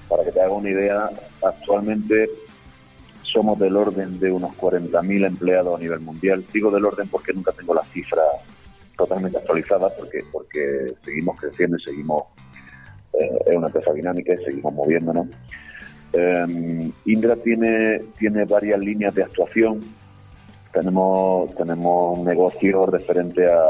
Para 0.08 0.24
que 0.24 0.32
te 0.32 0.40
haga 0.40 0.52
una 0.52 0.70
idea, 0.70 1.10
actualmente 1.42 2.28
somos 3.22 3.58
del 3.58 3.76
orden 3.76 4.18
de 4.18 4.32
unos 4.32 4.52
40.000 4.56 5.26
empleados 5.26 5.78
a 5.78 5.82
nivel 5.82 6.00
mundial. 6.00 6.44
Digo 6.52 6.70
del 6.70 6.84
orden 6.84 7.08
porque 7.08 7.32
nunca 7.32 7.52
tengo 7.52 7.74
las 7.74 7.88
cifras 7.90 8.26
totalmente 8.96 9.38
actualizadas, 9.38 9.92
porque, 9.92 10.24
porque 10.32 10.94
seguimos 11.04 11.38
creciendo 11.38 11.76
y 11.76 11.82
seguimos 11.82 12.24
eh, 13.12 13.38
es 13.46 13.56
una 13.56 13.66
empresa 13.66 13.92
dinámica 13.92 14.34
y 14.34 14.44
seguimos 14.44 14.72
moviéndonos. 14.72 15.26
Eh, 16.12 16.90
Indra 17.06 17.36
tiene, 17.36 18.02
tiene 18.18 18.44
varias 18.44 18.80
líneas 18.80 19.14
de 19.14 19.24
actuación. 19.24 19.80
Tenemos, 20.72 21.54
tenemos 21.56 22.18
un 22.18 22.24
negocio 22.24 22.86
referente 22.86 23.46
a, 23.46 23.66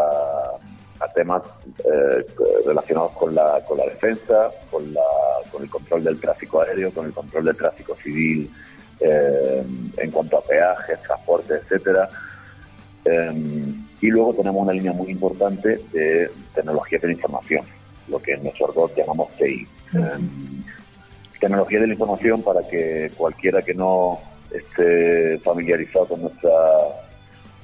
temas 1.15 1.43
eh, 1.79 2.25
relacionados 2.67 3.13
con 3.13 3.35
la, 3.35 3.65
con 3.67 3.79
la 3.79 3.85
defensa, 3.87 4.51
con, 4.71 4.93
la, 4.93 5.01
con 5.51 5.63
el 5.63 5.71
control 5.71 6.05
del 6.05 6.21
tráfico 6.21 6.61
aéreo, 6.61 6.93
con 6.93 7.07
el 7.07 7.13
control 7.13 7.47
del 7.47 7.57
tráfico 7.57 7.97
civil 7.97 8.51
en 9.01 10.11
cuanto 10.11 10.37
a 10.37 10.43
peajes, 10.43 11.01
transporte, 11.03 11.55
etcétera. 11.55 12.09
y 14.03 14.07
luego 14.09 14.35
tenemos 14.35 14.63
una 14.63 14.75
línea 14.75 14.93
muy 14.93 15.11
importante 15.11 15.81
de 15.91 16.31
tecnología 16.55 16.99
de 16.99 17.07
la 17.07 17.15
información 17.15 17.65
lo 18.09 18.21
que 18.21 18.33
en 18.33 18.43
nuestro 18.45 18.69
argot 18.69 18.97
llamamos 18.97 19.29
TI. 19.37 19.67
Em, 19.95 20.65
tecnología 21.41 21.81
de 21.81 21.87
la 21.87 21.93
información 21.95 22.43
para 22.43 22.67
que 22.69 23.11
cualquiera 23.17 23.63
que 23.63 23.75
no 23.75 24.21
esté 24.53 25.39
familiarizado 25.39 26.07
con 26.07 26.23
nuestra 26.23 26.51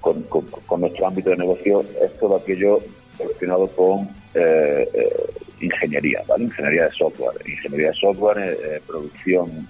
con, 0.00 0.80
nuestro 0.80 1.06
ámbito 1.06 1.30
de 1.30 1.36
negocio 1.36 1.84
es 2.00 2.16
todo 2.18 2.36
aquello 2.36 2.78
relacionado 3.18 3.66
con 3.68 4.08
eh, 4.34 4.88
eh, 4.94 5.10
ingeniería, 5.60 6.22
¿vale? 6.28 6.44
Ingeniería 6.44 6.84
de 6.84 6.92
software, 6.92 7.36
ingeniería 7.44 7.88
de 7.88 7.94
software, 7.94 8.38
eh, 8.38 8.80
producción 8.86 9.68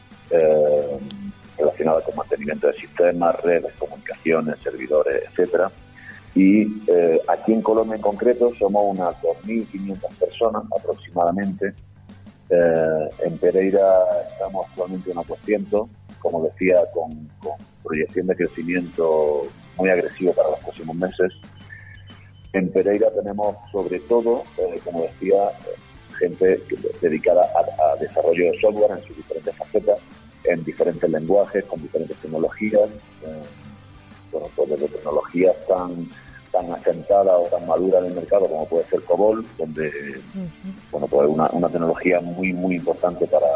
relacionada 1.57 2.03
con 2.03 2.17
mantenimiento 2.17 2.67
de 2.67 2.75
sistemas, 2.75 3.41
redes, 3.43 3.73
comunicaciones, 3.79 4.57
servidores, 4.63 5.23
etcétera 5.31 5.71
y 6.37 6.83
eh, 6.87 7.19
aquí 7.29 7.55
en 7.55 7.63
Colombia 7.63 7.97
en 7.97 8.03
concreto 8.03 8.53
somos 8.59 8.85
unas 8.85 9.17
2.500 9.23 9.99
personas 10.21 10.63
aproximadamente. 10.79 11.73
Eh, 12.51 13.09
en 13.25 13.39
Pereira 13.39 14.05
estamos 14.31 14.67
actualmente 14.69 15.11
unos 15.13 15.27
200, 15.27 15.89
como 16.19 16.43
decía, 16.43 16.77
con, 16.93 17.27
proyección 17.83 18.27
de 18.27 18.37
crecimiento 18.37 19.43
muy 19.79 19.89
agresivo 19.89 20.35
para 20.35 20.51
los 20.51 20.59
próximos 20.61 20.97
meses. 20.97 21.33
En 22.53 22.71
Pereira 22.71 23.11
tenemos 23.13 23.57
sobre 23.73 23.99
todo, 24.01 24.43
eh, 24.59 24.79
como 24.85 25.05
decía, 25.05 25.53
gente 26.19 26.61
dedicada 27.01 27.49
a, 27.55 27.97
desarrollo 27.97 28.53
de 28.53 28.61
software 28.61 28.99
en 28.99 29.07
sus 29.07 29.17
diferentes 29.17 29.57
facetas, 29.57 29.99
en 30.45 30.63
diferentes 30.65 31.09
lenguajes, 31.09 31.65
con 31.65 31.81
diferentes 31.81 32.19
tecnologías. 32.19 32.91
Bueno, 34.39 34.53
pues 34.55 34.71
desde 34.71 34.89
tecnologías 34.89 35.57
tan 35.67 36.09
tan 36.53 36.73
asentada 36.73 37.37
o 37.37 37.47
tan 37.49 37.67
madura 37.67 37.99
en 37.99 38.07
el 38.07 38.15
mercado 38.15 38.49
como 38.49 38.67
puede 38.67 38.85
ser 38.87 39.03
COBOL, 39.03 39.45
donde 39.59 39.91
bueno 40.91 41.07
pues 41.07 41.29
una, 41.29 41.49
una 41.53 41.69
tecnología 41.69 42.21
muy 42.21 42.53
muy 42.53 42.77
importante 42.77 43.27
para 43.27 43.47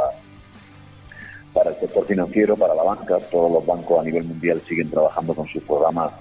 para 1.52 1.70
el 1.70 1.80
sector 1.80 2.06
financiero, 2.06 2.56
para 2.56 2.74
la 2.74 2.82
banca. 2.82 3.18
Todos 3.30 3.50
los 3.50 3.66
bancos 3.66 4.00
a 4.00 4.04
nivel 4.04 4.24
mundial 4.24 4.62
siguen 4.68 4.90
trabajando 4.90 5.34
con 5.34 5.46
sus 5.48 5.62
programas 5.64 6.12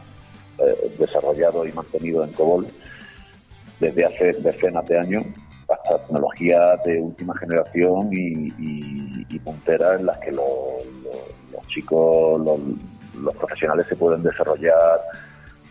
eh, 0.57 0.95
desarrollados 0.97 1.69
y 1.69 1.71
mantenidos 1.71 2.27
en 2.27 2.33
COBOL 2.33 2.67
desde 3.79 4.05
hace 4.05 4.33
decenas 4.33 4.85
de 4.87 4.99
años 4.99 5.25
hasta 5.69 5.99
tecnologías 5.99 6.83
de 6.83 6.99
última 6.99 7.37
generación 7.37 8.09
y, 8.11 8.53
y, 9.29 9.39
punteras 9.39 9.99
en 9.99 10.07
las 10.07 10.17
que 10.17 10.31
los, 10.31 10.47
los 11.53 11.67
chicos, 11.67 12.41
los, 12.41 12.59
los 13.21 13.35
profesionales 13.35 13.85
se 13.87 13.95
pueden 13.95 14.23
desarrollar 14.23 14.99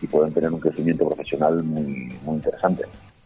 y 0.01 0.07
pueden 0.07 0.33
tener 0.33 0.51
un 0.51 0.59
crecimiento 0.59 1.07
profesional 1.07 1.63
muy, 1.63 2.13
muy 2.23 2.35
interesante. 2.35 2.83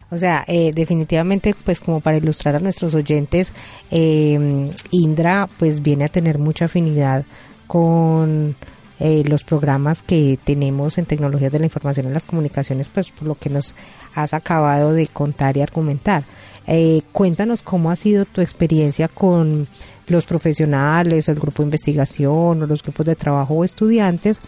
O 0.09 0.17
sea, 0.17 0.43
eh, 0.47 0.71
definitivamente, 0.73 1.55
pues 1.65 1.79
como 1.79 1.99
para 1.99 2.17
ilustrar 2.17 2.55
a 2.55 2.59
nuestros 2.59 2.93
oyentes, 2.93 3.53
eh, 3.89 4.71
Indra 4.91 5.49
pues 5.57 5.81
viene 5.81 6.05
a 6.05 6.07
tener 6.07 6.37
mucha 6.37 6.65
afinidad 6.65 7.25
con 7.65 8.55
eh, 8.99 9.23
los 9.27 9.43
programas 9.43 10.03
que 10.03 10.37
tenemos 10.43 10.97
en 10.97 11.05
tecnologías 11.05 11.51
de 11.51 11.59
la 11.59 11.65
información 11.65 12.07
y 12.07 12.13
las 12.13 12.25
comunicaciones, 12.25 12.89
pues 12.89 13.09
por 13.09 13.27
lo 13.27 13.35
que 13.35 13.49
nos 13.49 13.75
has 14.15 14.33
acabado 14.33 14.93
de 14.93 15.07
contar 15.07 15.57
y 15.57 15.61
argumentar. 15.61 16.23
Eh, 16.67 17.01
cuéntanos 17.11 17.61
cómo 17.61 17.91
ha 17.91 17.95
sido 17.95 18.25
tu 18.25 18.41
experiencia 18.41 19.07
con 19.07 19.67
los 20.07 20.25
profesionales, 20.25 21.27
o 21.27 21.31
el 21.31 21.39
grupo 21.39 21.63
de 21.63 21.67
investigación 21.67 22.61
o 22.61 22.67
los 22.67 22.83
grupos 22.83 23.05
de 23.05 23.15
trabajo 23.15 23.55
o 23.55 23.63
estudiantes 23.63 24.39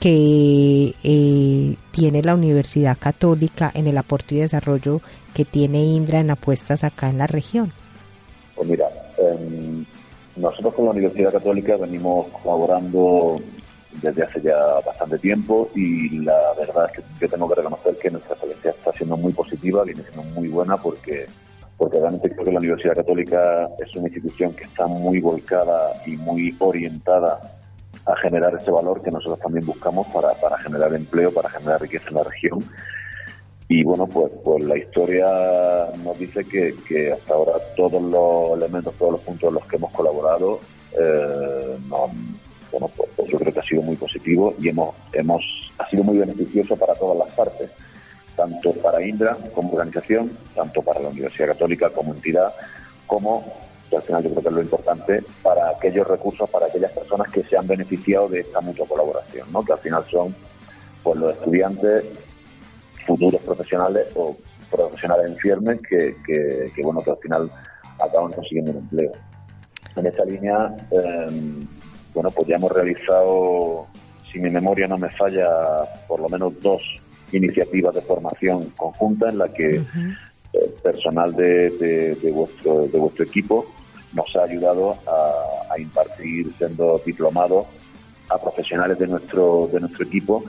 que 0.00 0.94
eh, 1.02 1.76
tiene 1.92 2.22
la 2.22 2.34
Universidad 2.34 2.98
Católica 2.98 3.70
en 3.74 3.86
el 3.86 3.96
aporte 3.96 4.34
y 4.34 4.38
desarrollo 4.38 5.00
que 5.32 5.44
tiene 5.44 5.84
Indra 5.84 6.20
en 6.20 6.30
apuestas 6.30 6.84
acá 6.84 7.08
en 7.08 7.18
la 7.18 7.26
región. 7.26 7.72
Pues 8.54 8.68
mira, 8.68 8.86
em, 9.18 9.84
nosotros 10.36 10.74
con 10.74 10.86
la 10.86 10.90
Universidad 10.92 11.32
Católica 11.32 11.76
venimos 11.76 12.26
colaborando 12.42 13.36
desde 14.02 14.22
hace 14.22 14.40
ya 14.40 14.56
bastante 14.84 15.18
tiempo 15.18 15.70
y 15.74 16.20
la 16.20 16.52
verdad 16.58 16.90
es 16.90 16.98
que 16.98 17.04
yo 17.20 17.28
tengo 17.28 17.48
que 17.48 17.54
reconocer 17.56 17.96
que 17.98 18.10
nuestra 18.10 18.34
experiencia 18.34 18.70
está 18.70 18.92
siendo 18.92 19.16
muy 19.16 19.32
positiva, 19.32 19.84
viene 19.84 20.02
siendo 20.02 20.22
muy 20.22 20.48
buena 20.48 20.76
porque 20.76 21.26
porque 21.76 21.98
realmente 21.98 22.30
creo 22.30 22.44
que 22.44 22.52
la 22.52 22.60
Universidad 22.60 22.94
Católica 22.94 23.68
es 23.84 23.94
una 23.96 24.06
institución 24.06 24.54
que 24.54 24.64
está 24.64 24.86
muy 24.86 25.20
volcada 25.20 25.92
y 26.06 26.16
muy 26.16 26.54
orientada 26.60 27.40
a 28.06 28.16
generar 28.16 28.54
ese 28.54 28.70
valor 28.70 29.02
que 29.02 29.10
nosotros 29.10 29.40
también 29.40 29.66
buscamos 29.66 30.06
para, 30.08 30.34
para 30.34 30.58
generar 30.58 30.94
empleo, 30.94 31.32
para 31.32 31.48
generar 31.50 31.80
riqueza 31.80 32.08
en 32.10 32.14
la 32.14 32.24
región. 32.24 32.64
Y 33.66 33.82
bueno, 33.82 34.06
pues, 34.06 34.30
pues 34.44 34.64
la 34.64 34.76
historia 34.76 35.26
nos 36.04 36.18
dice 36.18 36.44
que, 36.44 36.74
que 36.86 37.12
hasta 37.12 37.34
ahora 37.34 37.52
todos 37.76 38.02
los 38.02 38.58
elementos, 38.58 38.94
todos 38.94 39.12
los 39.12 39.20
puntos 39.22 39.48
en 39.48 39.54
los 39.54 39.66
que 39.66 39.76
hemos 39.76 39.90
colaborado, 39.92 40.60
eh, 40.92 41.78
bueno, 42.74 42.90
pues, 42.96 43.08
pues, 43.16 43.30
yo 43.30 43.38
creo 43.38 43.52
que 43.52 43.60
ha 43.60 43.62
sido 43.62 43.82
muy 43.82 43.96
positivo 43.96 44.54
y 44.58 44.68
hemos, 44.68 44.94
hemos, 45.12 45.44
ha 45.78 45.88
sido 45.88 46.02
muy 46.02 46.18
beneficioso 46.18 46.76
para 46.76 46.94
todas 46.94 47.18
las 47.18 47.32
partes, 47.36 47.70
tanto 48.36 48.72
para 48.74 49.00
Indra 49.00 49.36
como 49.54 49.72
organización, 49.72 50.36
tanto 50.56 50.82
para 50.82 51.00
la 51.00 51.10
Universidad 51.10 51.48
Católica 51.48 51.90
como 51.90 52.14
entidad, 52.14 52.52
como 53.06 53.44
al 53.94 54.02
final 54.02 54.24
yo 54.24 54.30
creo 54.30 54.42
que 54.42 54.48
es 54.48 54.54
lo 54.54 54.62
importante 54.62 55.24
para 55.40 55.70
aquellos 55.70 56.06
recursos, 56.06 56.50
para 56.50 56.66
aquellas 56.66 56.90
personas 56.90 57.30
que 57.30 57.44
se 57.44 57.56
han 57.56 57.66
beneficiado 57.66 58.28
de 58.28 58.40
esta 58.40 58.60
mutua 58.60 58.88
colaboración, 58.88 59.52
¿no? 59.52 59.64
que 59.64 59.72
al 59.72 59.78
final 59.78 60.04
son 60.10 60.34
pues 61.02 61.16
los 61.18 61.32
estudiantes, 61.32 62.04
futuros 63.06 63.40
profesionales 63.42 64.06
o 64.16 64.36
profesionales 64.68 65.36
en 65.44 65.78
que, 65.78 66.16
que, 66.26 66.82
bueno 66.82 67.02
que 67.04 67.10
al 67.10 67.18
final 67.18 67.52
acaban 68.00 68.32
consiguiendo 68.32 68.72
un 68.72 68.78
empleo. 68.78 69.12
En 69.94 70.06
esa 70.06 70.24
línea, 70.24 70.74
em, 70.90 71.60
bueno, 72.14 72.30
pues 72.30 72.48
ya 72.48 72.56
hemos 72.56 72.70
realizado, 72.72 73.86
si 74.30 74.38
mi 74.38 74.48
memoria 74.48 74.86
no 74.86 74.96
me 74.96 75.10
falla, 75.10 75.48
por 76.06 76.20
lo 76.20 76.28
menos 76.28 76.52
dos 76.62 76.80
iniciativas 77.32 77.94
de 77.94 78.00
formación 78.02 78.70
conjunta 78.76 79.28
en 79.28 79.38
la 79.38 79.48
que 79.48 79.82
personal 80.82 81.34
de, 81.34 81.70
de, 81.70 82.30
vuestro, 82.30 82.86
de 82.86 82.98
vuestro 82.98 83.24
equipo 83.24 83.66
nos 84.12 84.34
ha 84.36 84.44
ayudado 84.44 84.96
a, 85.06 85.76
impartir 85.76 86.54
siendo 86.56 87.02
diplomados 87.04 87.66
a 88.28 88.38
profesionales 88.38 88.96
de 88.96 89.08
nuestro 89.08 89.68
de 89.72 89.80
nuestro 89.80 90.04
equipo 90.04 90.44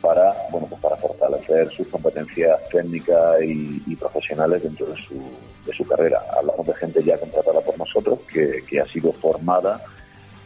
para 0.00 0.32
bueno 0.52 0.68
pues 0.68 0.80
para 0.80 0.96
fortalecer 0.98 1.68
sus 1.70 1.88
competencias 1.88 2.60
técnicas 2.70 3.42
y, 3.42 3.96
profesionales 3.96 4.62
dentro 4.62 4.86
de 4.86 4.96
su, 5.02 5.20
de 5.66 5.72
su 5.72 5.84
carrera. 5.84 6.22
Hablamos 6.38 6.64
de 6.64 6.74
gente 6.74 7.02
ya 7.02 7.18
contratada 7.18 7.60
por 7.60 7.76
nosotros 7.76 8.20
que, 8.32 8.62
que 8.68 8.78
ha 8.78 8.86
sido 8.86 9.12
formada 9.14 9.82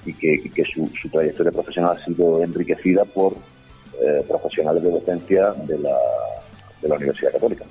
y 0.04 0.14
que, 0.14 0.50
que 0.54 0.64
su, 0.64 0.88
trayectoria 1.11 1.52
profesional 1.52 1.97
ha 1.97 2.04
sido 2.04 2.42
enriquecida 2.42 3.04
por 3.04 3.35
eh, 4.00 4.25
profesionales 4.26 4.82
de 4.82 4.90
docencia 4.90 5.52
de 5.66 5.78
la, 5.78 5.97
de 6.80 6.88
la 6.88 6.97
Universidad 6.97 7.32
Católica. 7.32 7.64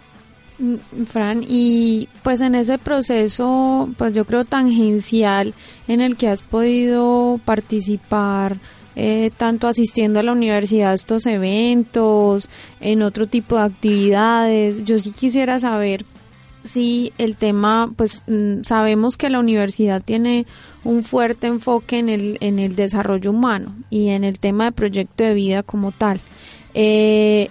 Mm, 0.61 1.03
Fran, 1.05 1.43
y 1.47 2.07
pues 2.23 2.39
en 2.41 2.55
ese 2.55 2.77
proceso, 2.77 3.89
pues 3.97 4.13
yo 4.13 4.25
creo 4.25 4.43
tangencial 4.43 5.53
en 5.87 6.01
el 6.01 6.15
que 6.17 6.27
has 6.27 6.43
podido 6.43 7.39
participar, 7.43 8.57
eh, 8.95 9.31
tanto 9.37 9.67
asistiendo 9.67 10.19
a 10.19 10.23
la 10.23 10.33
universidad 10.33 10.91
a 10.91 10.93
estos 10.93 11.25
eventos, 11.25 12.47
en 12.79 13.01
otro 13.01 13.25
tipo 13.25 13.55
de 13.55 13.63
actividades, 13.63 14.83
yo 14.83 14.99
sí 14.99 15.11
quisiera 15.11 15.59
saber 15.59 16.05
si 16.63 17.13
el 17.17 17.35
tema, 17.35 17.91
pues 17.95 18.23
mm, 18.27 18.63
sabemos 18.63 19.17
que 19.17 19.29
la 19.29 19.39
universidad 19.39 20.01
tiene 20.01 20.45
un 20.83 21.03
fuerte 21.03 21.47
enfoque 21.47 21.99
en 21.99 22.09
el, 22.09 22.37
en 22.41 22.59
el 22.59 22.75
desarrollo 22.75 23.31
humano 23.31 23.75
y 23.89 24.09
en 24.09 24.23
el 24.23 24.39
tema 24.39 24.65
de 24.65 24.71
proyecto 24.71 25.23
de 25.23 25.33
vida 25.33 25.63
como 25.63 25.91
tal. 25.91 26.19
Eh, 26.73 27.49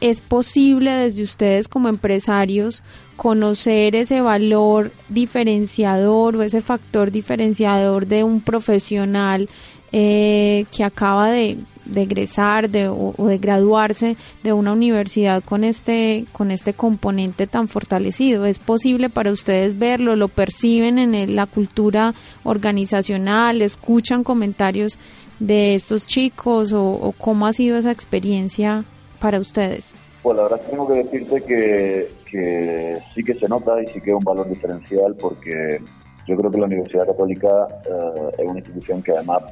¿Es 0.00 0.22
posible 0.22 0.90
desde 0.92 1.22
ustedes 1.22 1.68
como 1.68 1.88
empresarios 1.88 2.82
conocer 3.16 3.94
ese 3.94 4.22
valor 4.22 4.92
diferenciador 5.10 6.36
o 6.36 6.42
ese 6.42 6.62
factor 6.62 7.10
diferenciador 7.10 8.06
de 8.06 8.24
un 8.24 8.40
profesional 8.40 9.50
eh, 9.92 10.64
que 10.74 10.84
acaba 10.84 11.30
de, 11.30 11.58
egresar 11.94 12.70
de, 12.70 12.88
o, 12.88 13.14
de 13.18 13.38
graduarse 13.38 14.16
de 14.42 14.52
una 14.52 14.72
universidad 14.72 15.42
con 15.42 15.64
este, 15.64 16.26
con 16.32 16.50
este 16.50 16.74
componente 16.74 17.46
tan 17.46 17.68
fortalecido? 17.68 18.46
¿Es 18.46 18.58
posible 18.58 19.08
para 19.08 19.32
ustedes 19.32 19.78
verlo? 19.78 20.16
¿Lo 20.16 20.28
perciben 20.28 20.98
en 20.98 21.36
la 21.36 21.46
cultura 21.46 22.14
organizacional? 22.44 23.62
¿Escuchan 23.62 24.24
comentarios 24.24 24.98
de 25.38 25.74
estos 25.74 26.06
chicos 26.06 26.72
o, 26.72 26.84
o 26.84 27.12
cómo 27.12 27.46
ha 27.46 27.52
sido 27.52 27.78
esa 27.78 27.90
experiencia 27.90 28.84
para 29.18 29.38
ustedes? 29.38 29.92
Pues 30.22 30.36
la 30.36 30.42
verdad 30.44 30.60
tengo 30.68 30.86
que 30.86 30.94
decirte 30.94 31.42
que, 31.42 32.98
sí 33.14 33.24
que 33.24 33.34
se 33.34 33.48
nota 33.48 33.82
y 33.82 33.86
sí 33.92 34.00
que 34.00 34.10
es 34.10 34.16
un 34.16 34.24
valor 34.24 34.48
diferencial 34.48 35.16
porque 35.16 35.80
yo 36.26 36.36
creo 36.36 36.50
que 36.50 36.58
la 36.58 36.66
Universidad 36.66 37.06
Católica 37.06 37.48
eh, 37.86 38.30
es 38.38 38.46
una 38.46 38.58
institución 38.58 39.02
que 39.02 39.12
además, 39.12 39.42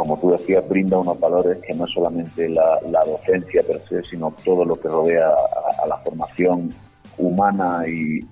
como 0.00 0.18
tú 0.18 0.30
decías, 0.30 0.66
brinda 0.66 0.96
unos 0.96 1.20
valores 1.20 1.58
que 1.58 1.74
no 1.74 1.84
es 1.84 1.92
solamente 1.92 2.48
la, 2.48 2.80
docencia 3.04 3.62
per 3.62 3.82
se, 3.86 4.02
sino 4.04 4.34
todo 4.42 4.64
lo 4.64 4.74
que 4.80 4.88
rodea 4.88 5.28
a, 5.28 5.86
la 5.86 5.98
formación 5.98 6.74
humana 7.18 7.84
y, 7.86 8.24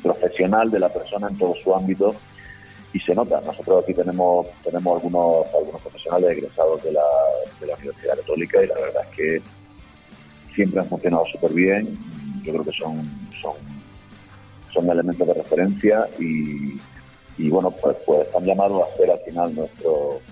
profesional 0.00 0.70
de 0.70 0.78
la 0.78 0.88
persona 0.90 1.26
en 1.28 1.38
todo 1.38 1.54
su 1.62 1.74
ámbito 1.74 2.14
y 2.92 3.00
se 3.00 3.16
nota. 3.16 3.40
Nosotros 3.40 3.82
aquí 3.82 3.94
tenemos 3.94 4.46
tenemos 4.62 4.96
algunos 4.96 5.52
algunos 5.52 5.82
profesionales 5.82 6.30
egresados 6.30 6.82
de 6.84 6.92
la, 6.92 7.02
de 7.60 7.66
la 7.66 7.74
Universidad 7.74 8.16
Católica 8.16 8.62
y 8.62 8.66
la 8.68 8.74
verdad 8.74 9.02
es 9.10 9.16
que 9.16 9.42
siempre 10.54 10.80
han 10.80 10.88
funcionado 10.88 11.24
súper 11.32 11.52
bien. 11.52 11.98
Yo 12.44 12.52
creo 12.52 12.64
que 12.64 12.72
son, 12.72 13.02
son, 13.42 13.56
son 14.72 14.90
elementos 14.90 15.26
de 15.26 15.34
referencia 15.34 16.06
y, 16.18 16.78
y 17.38 17.50
bueno, 17.50 17.70
pues, 17.70 17.96
pues 18.06 18.26
están 18.26 18.44
llamados 18.44 18.82
a 18.82 18.96
ser 18.96 19.10
al 19.10 19.20
final 19.20 19.54
nuestros 19.54 20.22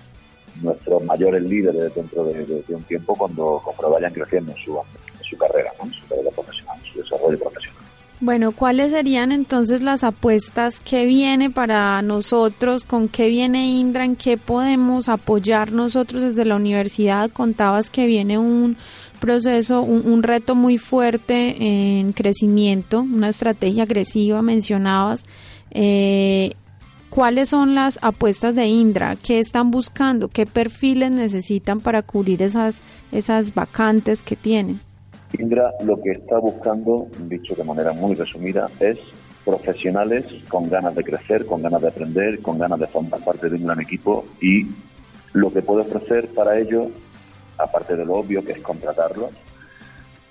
nuestros 0.61 1.03
mayores 1.03 1.43
líderes 1.43 1.93
dentro 1.95 2.25
de, 2.25 2.63
un 2.69 2.83
tiempo 2.83 3.15
cuando, 3.15 3.61
cuando 3.63 3.95
vayan 3.95 4.13
creciendo 4.13 4.51
en 4.51 4.57
su, 4.63 4.71
en 4.77 5.23
su 5.23 5.37
carrera, 5.37 5.71
en 5.83 5.91
su 5.91 6.07
carrera 6.07 6.29
profesional, 6.31 6.77
en 6.83 6.93
su 6.93 6.99
desarrollo 6.99 7.39
profesional. 7.39 7.83
Bueno, 8.19 8.53
¿cuáles 8.53 8.91
serían 8.91 9.31
entonces 9.33 9.81
las 9.81 10.03
apuestas? 10.03 10.79
¿Qué 10.79 11.05
viene 11.05 11.49
para 11.49 12.01
nosotros? 12.01 12.85
¿Con 12.85 13.09
qué 13.09 13.27
viene 13.27 13.67
Indra? 13.67 14.05
¿En 14.05 14.15
qué 14.15 14.37
podemos 14.37 15.09
apoyar 15.09 15.73
nosotros 15.73 16.21
desde 16.21 16.45
la 16.45 16.55
universidad? 16.55 17.29
Contabas 17.31 17.89
que 17.89 18.05
viene 18.05 18.37
un 18.37 18.77
proceso, 19.19 19.81
un, 19.81 20.23
reto 20.23 20.55
muy 20.55 20.77
fuerte 20.77 21.55
en 21.59 22.13
crecimiento, 22.13 23.01
una 23.01 23.29
estrategia 23.29 23.83
agresiva, 23.83 24.41
mencionabas. 24.41 25.25
Eh, 25.71 26.53
¿Cuáles 27.13 27.49
son 27.49 27.75
las 27.75 27.99
apuestas 28.01 28.55
de 28.55 28.65
Indra? 28.65 29.15
¿Qué 29.15 29.37
están 29.37 29.69
buscando? 29.69 30.29
¿Qué 30.29 30.47
perfiles 30.47 31.11
necesitan 31.11 31.79
para 31.79 32.01
cubrir 32.01 32.41
esas, 32.41 32.83
esas 33.11 33.53
vacantes 33.53 34.23
que 34.23 34.35
tienen? 34.35 34.79
Indra 35.37 35.71
lo 35.85 36.01
que 36.01 36.09
está 36.09 36.39
buscando, 36.39 37.07
dicho 37.27 37.53
de 37.53 37.63
manera 37.63 37.93
muy 37.93 38.15
resumida, 38.15 38.67
es 38.79 38.97
profesionales 39.45 40.25
con 40.47 40.71
ganas 40.71 40.95
de 40.95 41.03
crecer, 41.03 41.45
con 41.45 41.61
ganas 41.61 41.83
de 41.83 41.89
aprender, 41.89 42.41
con 42.41 42.57
ganas 42.57 42.79
de 42.79 42.87
formar 42.87 43.23
parte 43.23 43.47
de 43.47 43.57
un 43.57 43.65
gran 43.65 43.79
equipo 43.79 44.25
y 44.41 44.65
lo 45.33 45.53
que 45.53 45.61
puede 45.61 45.81
ofrecer 45.81 46.29
para 46.29 46.57
ello, 46.57 46.87
aparte 47.59 47.95
de 47.95 48.05
lo 48.05 48.13
obvio 48.15 48.43
que 48.43 48.53
es 48.53 48.59
contratarlos, 48.61 49.29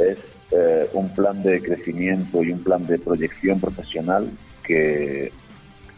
es 0.01 0.19
eh, 0.51 0.89
un 0.95 1.15
plan 1.15 1.45
de 1.45 1.63
crecimiento 1.63 2.43
y 2.43 2.51
un 2.51 2.65
plan 2.65 2.85
de 2.89 2.99
proyección 2.99 3.61
profesional 3.61 4.29
que 4.65 5.33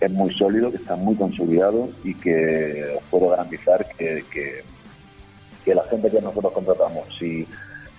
es 0.05 0.11
muy 0.11 0.33
sólido, 0.35 0.71
que 0.71 0.79
está 0.79 0.97
muy 0.97 1.14
consolidado 1.17 1.88
y 2.03 2.14
que 2.14 2.99
puedo 3.11 3.31
garantizar 3.31 3.87
que, 3.97 4.25
que, 4.33 5.75
la 5.75 5.83
gente 5.85 6.11
que 6.11 6.21
nosotros 6.21 6.53
contratamos, 6.53 7.07
si 7.19 7.47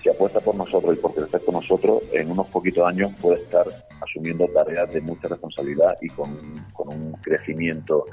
si 0.05 0.09
apuesta 0.09 0.39
por 0.39 0.53
nosotros 0.53 0.95
y 0.95 1.01
por 1.01 1.15
crecer 1.15 1.41
con 1.43 1.55
nosotros, 1.55 2.03
en 2.13 2.29
unos 2.29 2.45
poquitos 2.49 2.87
años 2.87 3.11
puede 3.19 3.41
estar 3.41 3.65
asumiendo 3.99 4.47
tareas 4.49 4.93
de 4.93 5.01
mucha 5.01 5.27
responsabilidad 5.27 5.97
y 5.99 6.09
con, 6.09 6.29
un 6.77 7.13
crecimiento 7.23 8.05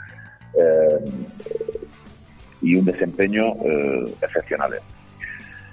eh, 0.55 1.05
y 2.63 2.77
un 2.77 2.87
desempeño 2.87 3.45
eh, 3.63 4.15
excepcionales. 4.23 4.81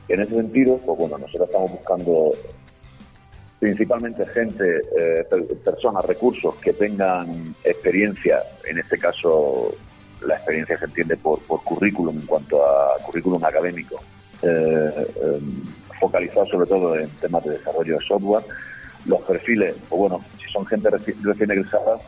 En 0.10 0.20
ese 0.20 0.36
sentido, 0.36 0.78
pues 0.86 0.98
bueno, 1.00 1.20
nosotros 1.20 1.48
estamos 1.48 1.72
buscando 1.72 2.34
principalmente 3.60 4.26
gente, 4.28 4.82
eh, 4.98 5.26
personas, 5.64 6.06
recursos 6.06 6.56
que 6.56 6.74
tengan 6.74 7.56
experiencia, 7.64 8.42
en 8.64 8.80
este 8.80 8.98
caso 8.98 9.76
la 10.26 10.36
experiencia 10.36 10.78
se 10.78 10.86
entiende 10.86 11.18
por, 11.18 11.40
por 11.42 11.64
currículum 11.64 12.20
en 12.20 12.26
cuanto 12.26 12.66
a 12.66 12.98
currículum 13.04 13.44
académico, 13.44 14.02
eh, 14.42 15.08
em, 15.24 15.64
focalizado 16.00 16.46
sobre 16.46 16.68
todo 16.68 16.98
en 16.98 17.10
temas 17.22 17.44
de 17.44 17.52
desarrollo 17.52 17.98
de 17.98 18.06
software. 18.06 18.44
Los 19.06 19.22
perfiles, 19.22 19.76
o 19.90 19.98
bueno, 19.98 20.24
si 20.38 20.52
son 20.52 20.66
gente 20.66 20.90
recién 20.90 21.52
egresada, 21.52 22.00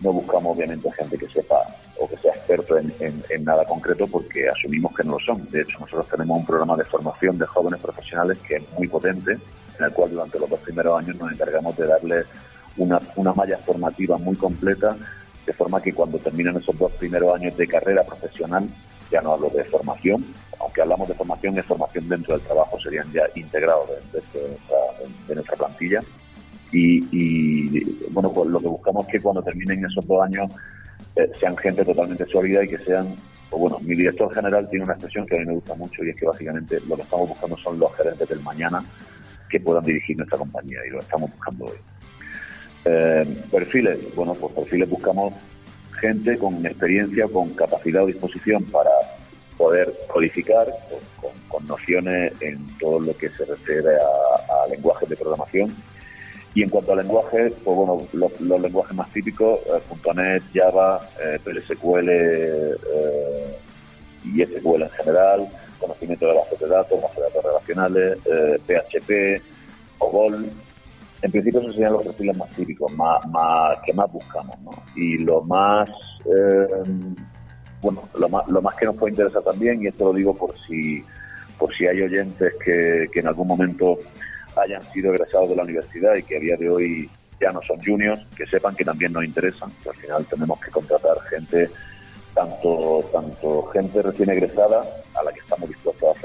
no 0.00 0.12
buscamos 0.12 0.56
obviamente 0.56 0.90
gente 0.92 1.16
que 1.16 1.28
sepa 1.28 1.64
o 1.98 2.08
que 2.08 2.16
sea 2.18 2.32
experto 2.32 2.76
en, 2.76 2.92
en, 3.00 3.44
nada 3.44 3.64
concreto 3.64 4.06
porque 4.08 4.48
asumimos 4.48 4.94
que 4.94 5.04
no 5.04 5.12
lo 5.12 5.20
son. 5.20 5.48
De 5.50 5.62
hecho, 5.62 5.78
nosotros 5.78 6.08
tenemos 6.08 6.38
un 6.38 6.46
programa 6.46 6.76
de 6.76 6.84
formación 6.84 7.38
de 7.38 7.46
jóvenes 7.46 7.80
profesionales 7.80 8.38
que 8.46 8.56
es 8.56 8.72
muy 8.72 8.88
potente, 8.88 9.38
en 9.78 9.84
el 9.84 9.92
cual 9.92 10.10
durante 10.10 10.38
los 10.38 10.50
dos 10.50 10.60
primeros 10.60 10.98
años 10.98 11.16
nos 11.16 11.32
encargamos 11.32 11.76
de 11.76 11.86
darles 11.86 12.26
una, 12.76 13.00
una 13.16 13.32
malla 13.32 13.58
formativa 13.58 14.18
muy 14.18 14.36
completa, 14.36 14.96
de 15.46 15.52
forma 15.52 15.80
que 15.80 15.92
cuando 15.92 16.18
terminan 16.18 16.56
esos 16.56 16.76
dos 16.78 16.92
primeros 16.92 17.34
años 17.34 17.56
de 17.56 17.66
carrera 17.66 18.02
profesional, 18.02 18.68
ya 19.10 19.20
no 19.20 19.32
hablo 19.34 19.50
de 19.50 19.64
formación, 19.64 20.24
aunque 20.60 20.80
hablamos 20.80 21.08
de 21.08 21.14
formación, 21.14 21.58
es 21.58 21.66
formación 21.66 22.08
dentro 22.08 22.36
del 22.36 22.46
trabajo, 22.46 22.78
serían 22.80 23.10
ya 23.12 23.24
integrados 23.34 23.90
dentro 24.12 24.40
de, 24.40 24.56
de 25.28 25.34
nuestra 25.34 25.56
plantilla. 25.56 26.00
Y, 26.72 28.10
bueno, 28.10 28.32
pues 28.32 28.50
lo 28.50 28.60
que 28.60 28.66
buscamos 28.66 29.06
es 29.06 29.12
que 29.12 29.20
cuando 29.20 29.42
terminen 29.42 29.84
esos 29.84 30.04
dos 30.06 30.22
años 30.22 30.50
eh, 31.14 31.30
sean 31.38 31.56
gente 31.56 31.84
totalmente 31.84 32.26
sólida 32.26 32.64
y 32.64 32.68
que 32.68 32.78
sean, 32.78 33.14
pues 33.48 33.60
bueno, 33.60 33.78
mi 33.80 33.94
director 33.94 34.34
general 34.34 34.68
tiene 34.68 34.84
una 34.84 34.94
expresión 34.94 35.26
que 35.26 35.36
a 35.36 35.38
mí 35.38 35.46
me 35.46 35.54
gusta 35.54 35.74
mucho 35.76 36.02
y 36.02 36.10
es 36.10 36.16
que 36.16 36.26
básicamente 36.26 36.80
lo 36.88 36.96
que 36.96 37.02
estamos 37.02 37.28
buscando 37.28 37.56
son 37.58 37.78
los 37.78 37.94
gerentes 37.94 38.28
del 38.28 38.40
mañana 38.40 38.84
que 39.54 39.60
puedan 39.60 39.84
dirigir 39.84 40.16
nuestra 40.16 40.36
compañía 40.36 40.80
y 40.84 40.90
lo 40.90 40.98
estamos 40.98 41.30
buscando 41.30 41.66
hoy. 41.66 41.78
Eh, 42.86 43.24
perfiles, 43.52 44.12
bueno, 44.16 44.34
pues 44.34 44.52
perfiles 44.52 44.90
buscamos 44.90 45.32
gente 46.00 46.36
con 46.36 46.66
experiencia, 46.66 47.28
con 47.28 47.54
capacidad 47.54 48.02
o 48.02 48.06
disposición 48.08 48.64
para 48.64 48.90
poder 49.56 49.94
codificar, 50.08 50.66
con, 51.48 51.66
nociones 51.68 52.32
en 52.42 52.58
todo 52.78 52.98
lo 52.98 53.16
que 53.16 53.28
se 53.30 53.44
refiere 53.44 53.94
a, 53.94 54.66
lenguajes 54.68 55.08
de 55.08 55.16
programación 55.16 55.72
y 56.52 56.64
en 56.64 56.68
cuanto 56.68 56.92
a 56.92 56.96
lenguaje, 56.96 57.54
pues 57.64 57.76
bueno, 57.76 58.06
los, 58.12 58.60
lenguajes 58.60 58.96
más 58.96 59.08
típicos, 59.12 59.60
eh, 59.66 60.12
.NET, 60.14 60.42
Java, 60.52 61.00
eh, 61.22 61.38
PLSQL 61.44 62.08
eh, 62.10 63.56
y 64.24 64.44
SQL 64.44 64.82
en 64.82 64.90
general, 64.90 65.48
conocimiento 65.86 66.26
de 66.26 66.34
bases 66.34 66.58
de 66.58 66.68
datos, 66.68 67.02
bases 67.02 67.16
de 67.16 67.22
datos 67.22 67.44
relacionales, 67.44 68.18
PHP, 68.66 69.42
COBOL. 69.98 70.50
En 71.22 71.30
principio 71.30 71.60
esos 71.60 71.72
serían 71.72 71.92
los 71.94 72.04
perfiles 72.04 72.36
más 72.36 72.50
típicos, 72.50 72.92
más, 72.92 73.78
que 73.84 73.92
más 73.92 74.12
buscamos, 74.12 74.60
¿no? 74.60 74.72
Y 74.94 75.18
lo 75.18 75.40
más, 75.42 75.88
bueno, 77.80 78.08
lo 78.18 78.28
más, 78.28 78.46
lo 78.48 78.60
más 78.60 78.74
que 78.76 78.86
nos 78.86 78.96
puede 78.96 79.12
interesar 79.12 79.42
también, 79.42 79.82
y 79.82 79.86
esto 79.86 80.06
lo 80.06 80.12
digo 80.12 80.36
por 80.36 80.54
si, 80.66 81.02
por 81.58 81.74
si 81.74 81.86
hay 81.86 82.02
oyentes 82.02 82.54
que, 82.62 83.08
que 83.12 83.20
en 83.20 83.28
algún 83.28 83.48
momento 83.48 83.98
hayan 84.56 84.82
sido 84.92 85.12
egresados 85.14 85.50
de 85.50 85.56
la 85.56 85.62
universidad 85.62 86.14
y 86.16 86.22
que 86.22 86.36
a 86.36 86.40
día 86.40 86.56
de 86.56 86.68
hoy 86.68 87.10
ya 87.40 87.50
no 87.52 87.60
son 87.62 87.82
juniors, 87.82 88.24
que 88.36 88.46
sepan 88.46 88.76
que 88.76 88.84
también 88.84 89.12
nos 89.12 89.24
interesan, 89.24 89.70
que 89.82 89.88
al 89.88 89.96
final 89.96 90.26
tenemos 90.26 90.60
que 90.60 90.70
contratar 90.70 91.20
gente, 91.30 91.70
tanto, 92.34 93.08
tanto 93.12 93.62
gente 93.72 94.02
recién 94.02 94.30
egresada 94.30 94.82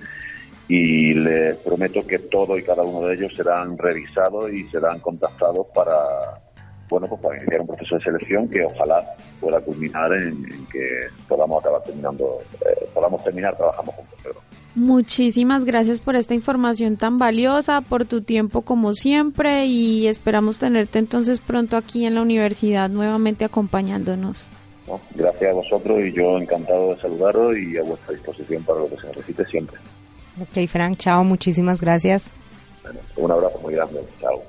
Y 0.69 1.15
les 1.15 1.57
prometo 1.59 2.07
que 2.07 2.19
todo 2.19 2.57
y 2.57 2.63
cada 2.63 2.83
uno 2.83 3.07
de 3.07 3.15
ellos 3.15 3.35
serán 3.35 3.77
revisados 3.77 4.51
y 4.53 4.65
serán 4.71 5.01
contactados 5.01 5.67
para 5.75 5.95
bueno 6.89 7.09
pues 7.09 7.21
para 7.21 7.37
iniciar 7.39 7.63
un 7.63 7.67
proceso 7.67 7.97
de 7.97 8.05
selección 8.05 8.49
que 8.49 8.65
ojalá 8.65 9.05
pueda 9.41 9.61
culminar 9.61 10.13
en, 10.13 10.45
que 10.71 11.07
podamos 11.27 11.63
acabar 11.63 11.83
terminando 11.83 12.41
eh, 12.61 12.87
podamos 12.93 13.25
terminar 13.25 13.57
trabajando 13.57 13.93
juntos 13.93 14.15
Muchísimas 14.75 15.65
gracias 15.65 16.01
por 16.01 16.17
esta 16.17 16.35
información 16.35 16.97
tan 16.97 17.17
valiosa, 17.17 17.81
por 17.81 18.07
tu 18.07 18.23
tiempo 18.23 18.63
como 18.63 18.93
siempre 18.95 19.67
y 19.67 20.09
esperamos 20.09 20.59
tenerte 20.59 20.99
entonces 20.99 21.41
pronto 21.41 21.77
aquí 21.77 22.07
en 22.07 22.17
la 22.17 22.23
universidad 22.23 22.91
nuevamente 22.91 23.45
acompañándonos. 23.45 24.49
gracias 25.15 25.53
a 25.53 25.55
vosotros 25.55 26.01
y 26.05 26.13
yo 26.13 26.39
encantado 26.39 26.95
de 26.95 27.01
saludaros 27.01 27.57
y 27.57 27.77
a 27.79 27.83
vuestra 27.85 28.15
disposición 28.15 28.65
para 28.65 28.81
lo 28.81 28.89
que 28.89 28.97
se 28.97 29.07
necesite 29.09 29.45
siempre. 29.47 29.79
Ok, 30.41 30.69
Frank, 30.69 30.99
chao, 30.99 31.23
muchísimas 31.23 31.81
gracias. 31.81 32.35
un 33.17 33.31
abrazo 33.31 33.61
muy 33.61 33.75
grande, 33.75 34.01
chao. 34.21 34.43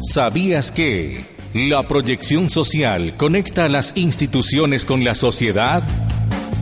¿Sabías 0.00 0.72
que 0.72 1.24
la 1.54 1.88
proyección 1.88 2.50
social 2.50 3.14
conecta 3.16 3.64
a 3.64 3.68
las 3.70 3.96
instituciones 3.96 4.84
con 4.84 5.04
la 5.04 5.14
sociedad? 5.14 5.82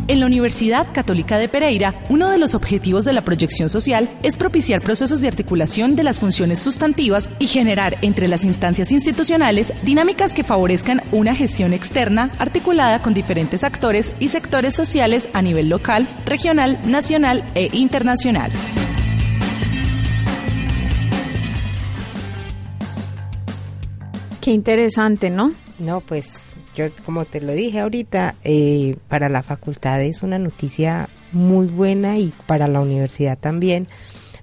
En 0.08 0.20
la 0.20 0.26
Universidad 0.26 0.86
Católica 0.90 1.36
de 1.36 1.48
Pereira, 1.48 2.02
uno 2.08 2.30
de 2.30 2.38
los 2.38 2.54
objetivos 2.54 3.04
de 3.04 3.12
la 3.12 3.20
proyección 3.20 3.68
social 3.68 4.08
es 4.22 4.38
propiciar 4.38 4.80
procesos 4.80 5.20
de 5.20 5.28
articulación 5.28 5.96
de 5.96 6.02
las 6.02 6.18
funciones 6.18 6.60
sustantivas 6.60 7.28
y 7.38 7.46
generar 7.46 7.98
entre 8.00 8.26
las 8.26 8.42
instancias 8.42 8.90
institucionales 8.90 9.70
dinámicas 9.82 10.32
que 10.32 10.44
favorezcan 10.44 11.02
una 11.12 11.34
gestión 11.34 11.74
externa 11.74 12.32
articulada 12.38 13.02
con 13.02 13.12
diferentes 13.12 13.62
actores 13.64 14.14
y 14.18 14.28
sectores 14.28 14.74
sociales 14.74 15.28
a 15.34 15.42
nivel 15.42 15.68
local, 15.68 16.08
regional, 16.24 16.80
nacional 16.90 17.44
e 17.54 17.68
internacional. 17.74 18.50
Qué 24.40 24.52
interesante, 24.52 25.28
¿no? 25.28 25.52
No, 25.78 26.00
pues 26.00 26.47
yo 26.78 26.86
como 27.04 27.24
te 27.24 27.40
lo 27.40 27.52
dije 27.52 27.80
ahorita, 27.80 28.36
eh, 28.44 28.96
para 29.08 29.28
la 29.28 29.42
facultad 29.42 30.00
es 30.00 30.22
una 30.22 30.38
noticia 30.38 31.08
muy 31.32 31.66
buena 31.66 32.18
y 32.18 32.32
para 32.46 32.68
la 32.68 32.80
universidad 32.80 33.36
también 33.36 33.88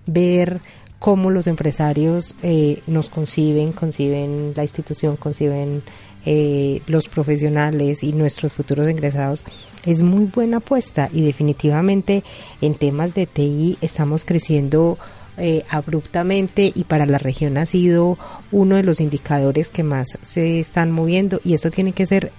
ver 0.06 0.60
cómo 1.00 1.32
los 1.32 1.48
empresarios 1.48 2.36
eh, 2.44 2.82
nos 2.88 3.10
conciben, 3.10 3.72
conciben 3.72 4.52
la 4.54 4.64
institución, 4.64 5.16
conciben 5.16 5.82
eh, 6.26 6.82
los 6.88 7.08
profesionales 7.08 8.04
y 8.04 8.12
nuestros 8.12 8.52
futuros 8.52 8.90
ingresados. 8.90 9.42
Es 9.86 10.04
muy 10.04 10.26
buena 10.26 10.58
apuesta 10.58 11.10
y 11.14 11.22
definitivamente 11.22 12.24
en 12.60 12.76
temas 12.76 13.14
de 13.14 13.28
TI 13.28 13.78
estamos 13.80 14.26
creciendo 14.26 14.98
eh, 15.38 15.66
abruptamente 15.70 16.72
y 16.74 16.86
para 16.86 17.06
la 17.06 17.18
región 17.18 17.58
ha 17.58 17.66
sido 17.66 18.18
uno 18.52 18.76
de 18.76 18.84
los 18.84 19.02
indicadores 19.02 19.70
que 19.70 19.84
más 19.84 20.18
se 20.22 20.60
están 20.60 20.92
moviendo 20.92 21.42
y 21.44 21.54
esto 21.54 21.72
tiene 21.72 21.92
que 21.92 22.06
ser 22.06 22.32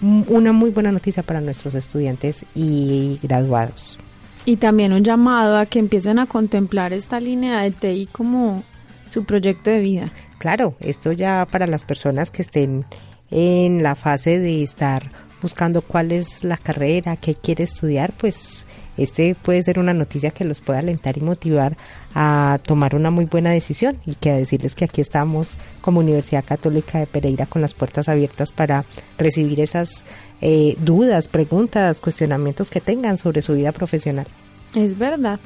una 0.00 0.52
muy 0.52 0.70
buena 0.70 0.90
noticia 0.90 1.22
para 1.22 1.40
nuestros 1.40 1.74
estudiantes 1.74 2.44
y 2.54 3.20
graduados. 3.22 3.98
Y 4.44 4.56
también 4.56 4.92
un 4.92 5.04
llamado 5.04 5.56
a 5.56 5.66
que 5.66 5.78
empiecen 5.78 6.18
a 6.18 6.26
contemplar 6.26 6.92
esta 6.92 7.20
línea 7.20 7.60
de 7.60 7.70
TI 7.70 8.08
como 8.10 8.64
su 9.08 9.24
proyecto 9.24 9.70
de 9.70 9.78
vida. 9.78 10.12
Claro, 10.38 10.74
esto 10.80 11.12
ya 11.12 11.46
para 11.50 11.68
las 11.68 11.84
personas 11.84 12.30
que 12.30 12.42
estén 12.42 12.84
en 13.30 13.82
la 13.82 13.94
fase 13.94 14.40
de 14.40 14.62
estar 14.62 15.10
buscando 15.40 15.82
cuál 15.82 16.12
es 16.12 16.44
la 16.44 16.56
carrera, 16.56 17.16
qué 17.16 17.34
quiere 17.34 17.64
estudiar, 17.64 18.12
pues 18.12 18.66
este 18.96 19.34
puede 19.34 19.62
ser 19.62 19.78
una 19.78 19.94
noticia 19.94 20.30
que 20.30 20.44
los 20.44 20.60
pueda 20.60 20.80
alentar 20.80 21.16
y 21.16 21.20
motivar 21.20 21.76
a 22.14 22.58
tomar 22.64 22.94
una 22.94 23.10
muy 23.10 23.24
buena 23.24 23.50
decisión 23.50 23.98
y 24.06 24.14
que 24.14 24.32
decirles 24.32 24.74
que 24.74 24.84
aquí 24.84 25.00
estamos 25.00 25.56
como 25.80 26.00
Universidad 26.00 26.44
Católica 26.44 26.98
de 26.98 27.06
Pereira 27.06 27.46
con 27.46 27.62
las 27.62 27.74
puertas 27.74 28.08
abiertas 28.08 28.52
para 28.52 28.84
recibir 29.18 29.60
esas 29.60 30.04
eh, 30.40 30.76
dudas, 30.80 31.28
preguntas, 31.28 32.00
cuestionamientos 32.00 32.70
que 32.70 32.80
tengan 32.80 33.16
sobre 33.16 33.42
su 33.42 33.54
vida 33.54 33.72
profesional. 33.72 34.26
Es 34.74 34.98
verdad. 34.98 35.38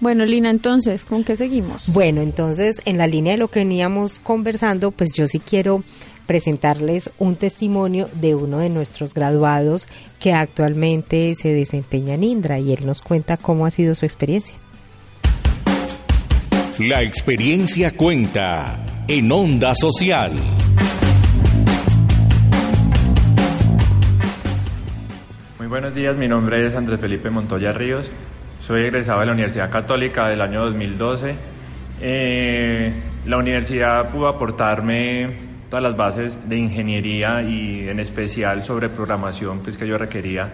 Bueno, 0.00 0.24
Lina, 0.24 0.50
entonces, 0.50 1.04
¿con 1.04 1.24
qué 1.24 1.34
seguimos? 1.34 1.92
Bueno, 1.92 2.20
entonces, 2.20 2.80
en 2.84 2.98
la 2.98 3.08
línea 3.08 3.32
de 3.32 3.38
lo 3.38 3.48
que 3.48 3.60
veníamos 3.60 4.20
conversando, 4.20 4.92
pues 4.92 5.10
yo 5.12 5.26
sí 5.26 5.40
quiero 5.40 5.82
presentarles 6.26 7.10
un 7.18 7.34
testimonio 7.34 8.08
de 8.12 8.36
uno 8.36 8.58
de 8.58 8.68
nuestros 8.68 9.12
graduados 9.12 9.88
que 10.20 10.34
actualmente 10.34 11.34
se 11.34 11.52
desempeña 11.52 12.14
en 12.14 12.22
Indra 12.22 12.60
y 12.60 12.72
él 12.72 12.86
nos 12.86 13.02
cuenta 13.02 13.36
cómo 13.38 13.66
ha 13.66 13.70
sido 13.70 13.96
su 13.96 14.04
experiencia. 14.04 14.54
La 16.78 17.02
experiencia 17.02 17.90
cuenta 17.90 19.04
en 19.08 19.32
Onda 19.32 19.74
Social. 19.74 20.32
Muy 25.58 25.66
buenos 25.66 25.92
días, 25.92 26.16
mi 26.16 26.28
nombre 26.28 26.64
es 26.68 26.74
Andrés 26.76 27.00
Felipe 27.00 27.30
Montoya 27.30 27.72
Ríos, 27.72 28.08
soy 28.68 28.82
egresado 28.82 29.20
de 29.20 29.24
la 29.24 29.32
Universidad 29.32 29.70
Católica 29.70 30.28
del 30.28 30.42
año 30.42 30.62
2012. 30.66 31.34
Eh, 32.02 32.92
la 33.24 33.38
universidad 33.38 34.10
pudo 34.10 34.28
aportarme 34.28 35.38
todas 35.70 35.82
las 35.82 35.96
bases 35.96 36.46
de 36.46 36.58
ingeniería 36.58 37.40
y 37.40 37.88
en 37.88 37.98
especial 37.98 38.62
sobre 38.62 38.90
programación 38.90 39.60
pues, 39.60 39.78
que 39.78 39.86
yo 39.86 39.96
requería 39.96 40.52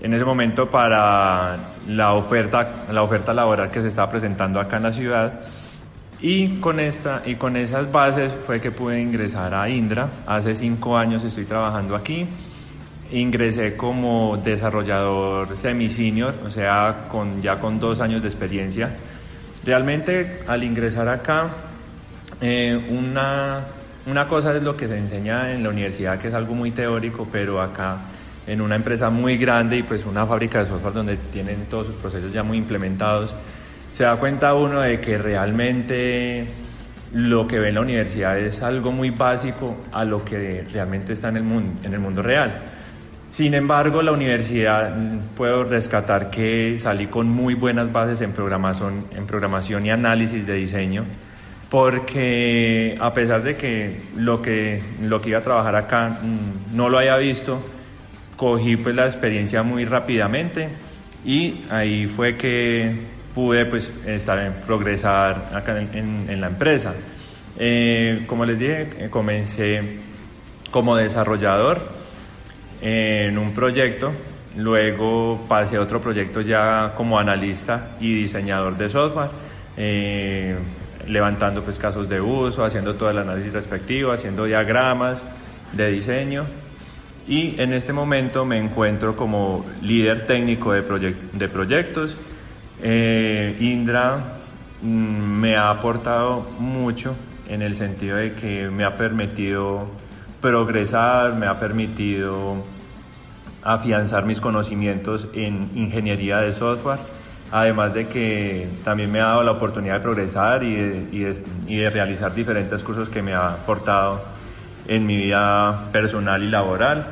en 0.00 0.14
ese 0.14 0.24
momento 0.24 0.70
para 0.70 1.58
la 1.88 2.12
oferta, 2.12 2.84
la 2.92 3.02
oferta 3.02 3.34
laboral 3.34 3.72
que 3.72 3.82
se 3.82 3.88
estaba 3.88 4.08
presentando 4.08 4.60
acá 4.60 4.76
en 4.76 4.82
la 4.84 4.92
ciudad. 4.92 5.40
Y 6.20 6.60
con, 6.60 6.78
esta, 6.78 7.22
y 7.26 7.34
con 7.34 7.56
esas 7.56 7.90
bases 7.90 8.32
fue 8.46 8.60
que 8.60 8.70
pude 8.70 9.02
ingresar 9.02 9.52
a 9.52 9.68
Indra. 9.68 10.08
Hace 10.28 10.54
cinco 10.54 10.96
años 10.96 11.24
estoy 11.24 11.46
trabajando 11.46 11.96
aquí. 11.96 12.24
Ingresé 13.12 13.76
como 13.76 14.36
desarrollador 14.42 15.56
semi-senior, 15.56 16.34
o 16.44 16.50
sea, 16.50 17.06
con, 17.10 17.40
ya 17.40 17.60
con 17.60 17.78
dos 17.78 18.00
años 18.00 18.22
de 18.22 18.28
experiencia. 18.28 18.90
Realmente 19.64 20.42
al 20.46 20.64
ingresar 20.64 21.08
acá, 21.08 21.48
eh, 22.40 22.80
una 22.90 23.64
una 24.04 24.26
cosa 24.26 24.56
es 24.56 24.62
lo 24.64 24.76
que 24.76 24.88
se 24.88 24.98
enseña 24.98 25.52
en 25.52 25.62
la 25.62 25.68
universidad, 25.68 26.18
que 26.18 26.26
es 26.26 26.34
algo 26.34 26.54
muy 26.54 26.72
teórico, 26.72 27.28
pero 27.30 27.60
acá 27.60 27.98
en 28.48 28.60
una 28.60 28.74
empresa 28.74 29.10
muy 29.10 29.36
grande 29.36 29.76
y 29.76 29.82
pues 29.84 30.04
una 30.04 30.26
fábrica 30.26 30.58
de 30.58 30.66
software 30.66 30.92
donde 30.92 31.16
tienen 31.16 31.66
todos 31.66 31.86
sus 31.86 31.96
procesos 31.96 32.32
ya 32.32 32.42
muy 32.42 32.58
implementados, 32.58 33.32
se 33.94 34.02
da 34.02 34.16
cuenta 34.16 34.54
uno 34.54 34.80
de 34.80 35.00
que 35.00 35.18
realmente 35.18 36.46
lo 37.12 37.46
que 37.46 37.60
ve 37.60 37.68
en 37.68 37.76
la 37.76 37.82
universidad 37.82 38.36
es 38.36 38.60
algo 38.60 38.90
muy 38.90 39.10
básico 39.10 39.76
a 39.92 40.04
lo 40.04 40.24
que 40.24 40.66
realmente 40.72 41.12
está 41.12 41.28
en 41.28 41.36
el 41.36 41.44
mundo, 41.44 41.86
en 41.86 41.94
el 41.94 42.00
mundo 42.00 42.22
real. 42.22 42.60
Sin 43.32 43.54
embargo, 43.54 44.02
la 44.02 44.12
universidad 44.12 44.94
mm, 44.94 45.34
puedo 45.34 45.64
rescatar 45.64 46.30
que 46.30 46.78
salí 46.78 47.06
con 47.06 47.28
muy 47.28 47.54
buenas 47.54 47.90
bases 47.90 48.20
en 48.20 48.32
programación, 48.32 49.06
en 49.16 49.26
programación 49.26 49.86
y 49.86 49.90
análisis 49.90 50.46
de 50.46 50.54
diseño 50.54 51.04
porque 51.70 52.98
a 53.00 53.14
pesar 53.14 53.42
de 53.42 53.56
que 53.56 54.02
lo 54.16 54.42
que, 54.42 54.82
lo 55.00 55.22
que 55.22 55.30
iba 55.30 55.38
a 55.38 55.42
trabajar 55.42 55.74
acá 55.74 56.10
mm, 56.10 56.76
no 56.76 56.90
lo 56.90 56.98
haya 56.98 57.16
visto, 57.16 57.62
cogí 58.36 58.76
pues 58.76 58.94
la 58.94 59.06
experiencia 59.06 59.62
muy 59.62 59.86
rápidamente 59.86 60.68
y 61.24 61.62
ahí 61.70 62.04
fue 62.04 62.36
que 62.36 62.94
pude 63.34 63.64
pues 63.64 63.90
estar 64.04 64.38
en 64.40 64.52
progresar 64.66 65.48
acá 65.54 65.80
en, 65.80 66.38
la 66.38 66.48
empresa. 66.48 66.92
Eh, 67.58 68.24
como 68.26 68.44
les 68.44 68.58
dije, 68.58 68.90
eh, 68.98 69.08
comencé 69.08 70.00
como 70.70 70.94
desarrollador 70.96 72.01
en 72.82 73.38
un 73.38 73.54
proyecto, 73.54 74.12
luego 74.56 75.44
pasé 75.48 75.76
a 75.76 75.80
otro 75.80 76.00
proyecto 76.00 76.40
ya 76.40 76.92
como 76.96 77.18
analista 77.18 77.96
y 78.00 78.12
diseñador 78.12 78.76
de 78.76 78.88
software. 78.90 79.30
Eh, 79.76 80.56
levantando 81.06 81.62
pues 81.62 81.78
casos 81.78 82.08
de 82.08 82.20
uso, 82.20 82.64
haciendo 82.64 82.94
todo 82.94 83.10
el 83.10 83.18
análisis 83.18 83.52
respectivo, 83.52 84.12
haciendo 84.12 84.44
diagramas 84.44 85.24
de 85.72 85.90
diseño 85.90 86.44
y 87.26 87.60
en 87.60 87.72
este 87.72 87.92
momento 87.92 88.44
me 88.44 88.58
encuentro 88.58 89.16
como 89.16 89.64
líder 89.80 90.26
técnico 90.26 90.72
de, 90.72 91.16
de 91.32 91.48
proyectos. 91.48 92.16
Eh, 92.82 93.56
Indra 93.60 94.38
mm, 94.82 94.86
me 94.86 95.56
ha 95.56 95.70
aportado 95.70 96.48
mucho 96.58 97.14
en 97.48 97.62
el 97.62 97.76
sentido 97.76 98.16
de 98.16 98.34
que 98.34 98.68
me 98.70 98.84
ha 98.84 98.96
permitido 98.96 99.86
progresar, 100.42 101.34
me 101.34 101.46
ha 101.46 101.58
permitido 101.58 102.62
afianzar 103.62 104.26
mis 104.26 104.42
conocimientos 104.42 105.28
en 105.32 105.70
ingeniería 105.74 106.38
de 106.38 106.52
software 106.52 106.98
además 107.52 107.92
de 107.92 108.08
que 108.08 108.66
también 108.82 109.12
me 109.12 109.20
ha 109.20 109.26
dado 109.26 109.42
la 109.42 109.52
oportunidad 109.52 109.96
de 109.96 110.00
progresar 110.00 110.64
y 110.64 110.74
de, 110.74 111.90
realizar 111.90 112.34
diferentes 112.34 112.82
cursos 112.82 113.10
que 113.10 113.22
me 113.22 113.34
ha 113.34 113.48
aportado 113.48 114.24
en 114.88 115.06
mi 115.06 115.16
vida 115.18 115.90
personal 115.92 116.42
y 116.42 116.48
laboral. 116.48 117.06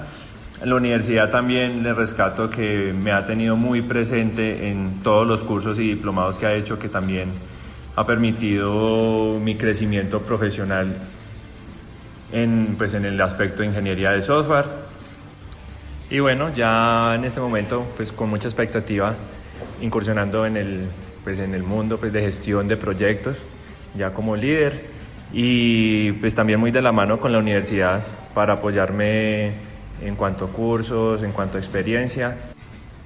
La 0.64 0.74
universidad 0.74 1.30
también 1.30 1.82
le 1.82 1.92
rescato 1.92 2.48
que 2.48 2.92
me 2.92 3.12
ha 3.12 3.24
tenido 3.24 3.54
muy 3.56 3.82
presente 3.82 4.68
en 4.68 5.00
todos 5.02 5.26
los 5.26 5.44
cursos 5.44 5.78
y 5.78 5.88
diplomados 5.88 6.38
que 6.38 6.46
ha 6.46 6.54
hecho, 6.54 6.78
que 6.78 6.88
también 6.88 7.32
ha 7.96 8.06
permitido 8.06 9.38
mi 9.38 9.56
crecimiento 9.56 10.20
profesional 10.20 10.96
en, 12.32 12.74
pues, 12.76 12.94
en 12.94 13.04
el 13.04 13.20
aspecto 13.20 13.62
de 13.62 13.68
ingeniería 13.68 14.12
de 14.12 14.22
software. 14.22 14.66
Y 16.10 16.18
bueno, 16.18 16.52
ya 16.54 17.14
en 17.14 17.24
este 17.24 17.40
momento, 17.40 17.86
pues 17.96 18.12
con 18.12 18.30
mucha 18.30 18.48
expectativa 18.48 19.14
incursionando 19.80 20.44
en 20.46 20.56
el, 20.56 20.86
pues, 21.24 21.38
en 21.38 21.54
el 21.54 21.62
mundo 21.62 21.98
pues, 21.98 22.12
de 22.12 22.20
gestión 22.20 22.66
de 22.66 22.76
proyectos, 22.76 23.42
ya 23.94 24.12
como 24.12 24.36
líder, 24.36 24.90
y 25.32 26.12
pues 26.12 26.34
también 26.34 26.58
muy 26.58 26.70
de 26.70 26.82
la 26.82 26.92
mano 26.92 27.20
con 27.20 27.32
la 27.32 27.38
universidad 27.38 28.02
para 28.34 28.54
apoyarme 28.54 29.52
en 30.02 30.16
cuanto 30.16 30.46
a 30.46 30.48
cursos, 30.48 31.22
en 31.22 31.32
cuanto 31.32 31.56
a 31.56 31.60
experiencia, 31.60 32.36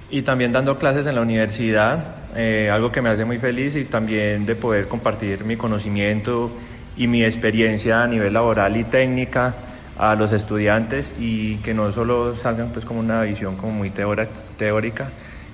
y 0.09 0.21
también 0.21 0.51
dando 0.51 0.77
clases 0.77 1.07
en 1.07 1.15
la 1.15 1.21
universidad, 1.21 2.15
eh, 2.35 2.69
algo 2.71 2.91
que 2.91 3.01
me 3.01 3.09
hace 3.09 3.25
muy 3.25 3.37
feliz 3.37 3.75
y 3.75 3.85
también 3.85 4.45
de 4.45 4.55
poder 4.55 4.87
compartir 4.87 5.43
mi 5.45 5.55
conocimiento 5.55 6.51
y 6.97 7.07
mi 7.07 7.23
experiencia 7.23 8.03
a 8.03 8.07
nivel 8.07 8.33
laboral 8.33 8.77
y 8.77 8.83
técnica 8.83 9.55
a 9.97 10.15
los 10.15 10.31
estudiantes 10.31 11.11
y 11.19 11.57
que 11.57 11.73
no 11.73 11.91
solo 11.91 12.35
salgan 12.35 12.69
pues 12.69 12.85
como 12.85 12.99
una 12.99 13.21
visión 13.21 13.55
como 13.55 13.73
muy 13.73 13.91
teórica, 13.91 15.09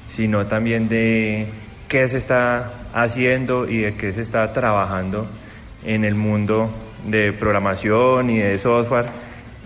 sino 0.10 0.46
también 0.46 0.90
de 0.90 1.48
qué 1.88 2.08
se 2.08 2.18
está 2.18 2.72
haciendo 2.94 3.68
y 3.68 3.80
de 3.80 3.94
qué 3.96 4.14
se 4.14 4.22
está 4.22 4.52
trabajando 4.54 5.28
en 5.86 6.06
el 6.06 6.16
mundo 6.16 6.72
de 7.06 7.34
programación 7.34 8.30
y 8.30 8.40
de 8.40 8.60
software 8.60 9.06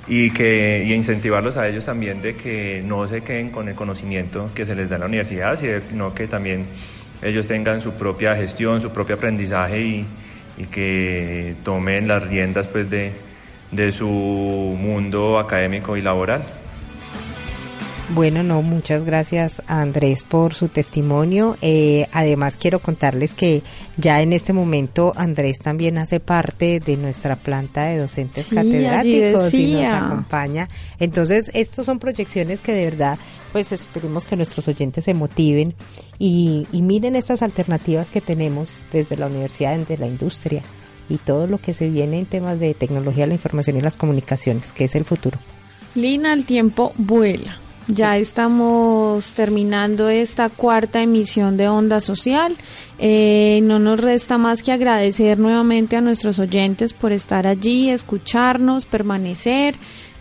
y 0.07 0.29
que 0.29 0.83
y 0.85 0.93
incentivarlos 0.93 1.57
a 1.57 1.67
ellos 1.67 1.85
también 1.85 2.21
de 2.21 2.35
que 2.35 2.81
no 2.85 3.07
se 3.07 3.21
queden 3.21 3.49
con 3.49 3.67
el 3.67 3.75
conocimiento 3.75 4.49
que 4.53 4.65
se 4.65 4.75
les 4.75 4.89
da 4.89 4.95
en 4.95 5.01
la 5.01 5.07
universidad, 5.07 5.59
sino 5.89 6.13
que 6.13 6.27
también 6.27 6.65
ellos 7.21 7.47
tengan 7.47 7.81
su 7.81 7.93
propia 7.93 8.35
gestión, 8.35 8.81
su 8.81 8.91
propio 8.91 9.15
aprendizaje 9.15 9.79
y, 9.81 10.05
y 10.57 10.65
que 10.65 11.55
tomen 11.63 12.07
las 12.07 12.23
riendas 12.27 12.67
pues 12.67 12.89
de, 12.89 13.11
de 13.71 13.91
su 13.91 14.07
mundo 14.07 15.39
académico 15.39 15.97
y 15.97 16.01
laboral. 16.01 16.43
Bueno, 18.09 18.43
no, 18.43 18.61
muchas 18.61 19.03
gracias 19.03 19.63
a 19.67 19.81
Andrés 19.81 20.23
por 20.23 20.53
su 20.53 20.67
testimonio. 20.67 21.57
Eh, 21.61 22.07
además, 22.11 22.55
quiero 22.55 22.79
contarles 22.79 23.33
que 23.33 23.63
ya 23.97 24.21
en 24.21 24.31
este 24.31 24.53
momento 24.53 25.11
Andrés 25.15 25.57
también 25.57 25.97
hace 25.97 26.19
parte 26.19 26.79
de 26.79 26.97
nuestra 26.97 27.35
planta 27.35 27.85
de 27.85 27.97
docentes 27.97 28.49
catedráticos 28.53 29.51
y 29.53 29.73
nos 29.73 29.91
acompaña. 29.91 30.69
Entonces, 30.99 31.49
estos 31.55 31.87
son 31.87 31.97
proyecciones 31.97 32.61
que 32.61 32.73
de 32.73 32.85
verdad, 32.85 33.17
pues 33.55 33.71
esperemos 33.71 34.25
que 34.25 34.35
nuestros 34.35 34.67
oyentes 34.67 35.05
se 35.05 35.13
motiven 35.13 35.75
y, 36.19 36.67
y 36.73 36.81
miren 36.81 37.15
estas 37.15 37.41
alternativas 37.41 38.09
que 38.09 38.19
tenemos 38.19 38.85
desde 38.91 39.15
la 39.15 39.27
universidad, 39.27 39.77
desde 39.77 39.97
la 39.97 40.07
industria 40.07 40.61
y 41.07 41.15
todo 41.19 41.47
lo 41.47 41.57
que 41.59 41.73
se 41.73 41.89
viene 41.89 42.19
en 42.19 42.25
temas 42.25 42.59
de 42.59 42.73
tecnología, 42.73 43.27
la 43.27 43.33
información 43.33 43.77
y 43.77 43.81
las 43.81 43.95
comunicaciones, 43.95 44.73
que 44.73 44.83
es 44.83 44.95
el 44.95 45.05
futuro. 45.05 45.39
Lina, 45.93 46.33
el 46.33 46.43
tiempo 46.43 46.91
vuela. 46.97 47.57
Ya 47.87 48.17
estamos 48.17 49.33
terminando 49.35 50.09
esta 50.09 50.49
cuarta 50.49 51.01
emisión 51.01 51.55
de 51.55 51.69
Onda 51.69 52.01
Social. 52.01 52.57
Eh, 52.99 53.61
no 53.63 53.79
nos 53.79 54.01
resta 54.01 54.37
más 54.37 54.63
que 54.63 54.73
agradecer 54.73 55.39
nuevamente 55.39 55.95
a 55.95 56.01
nuestros 56.01 56.39
oyentes 56.39 56.91
por 56.91 57.13
estar 57.13 57.47
allí, 57.47 57.89
escucharnos, 57.89 58.85
permanecer. 58.85 59.77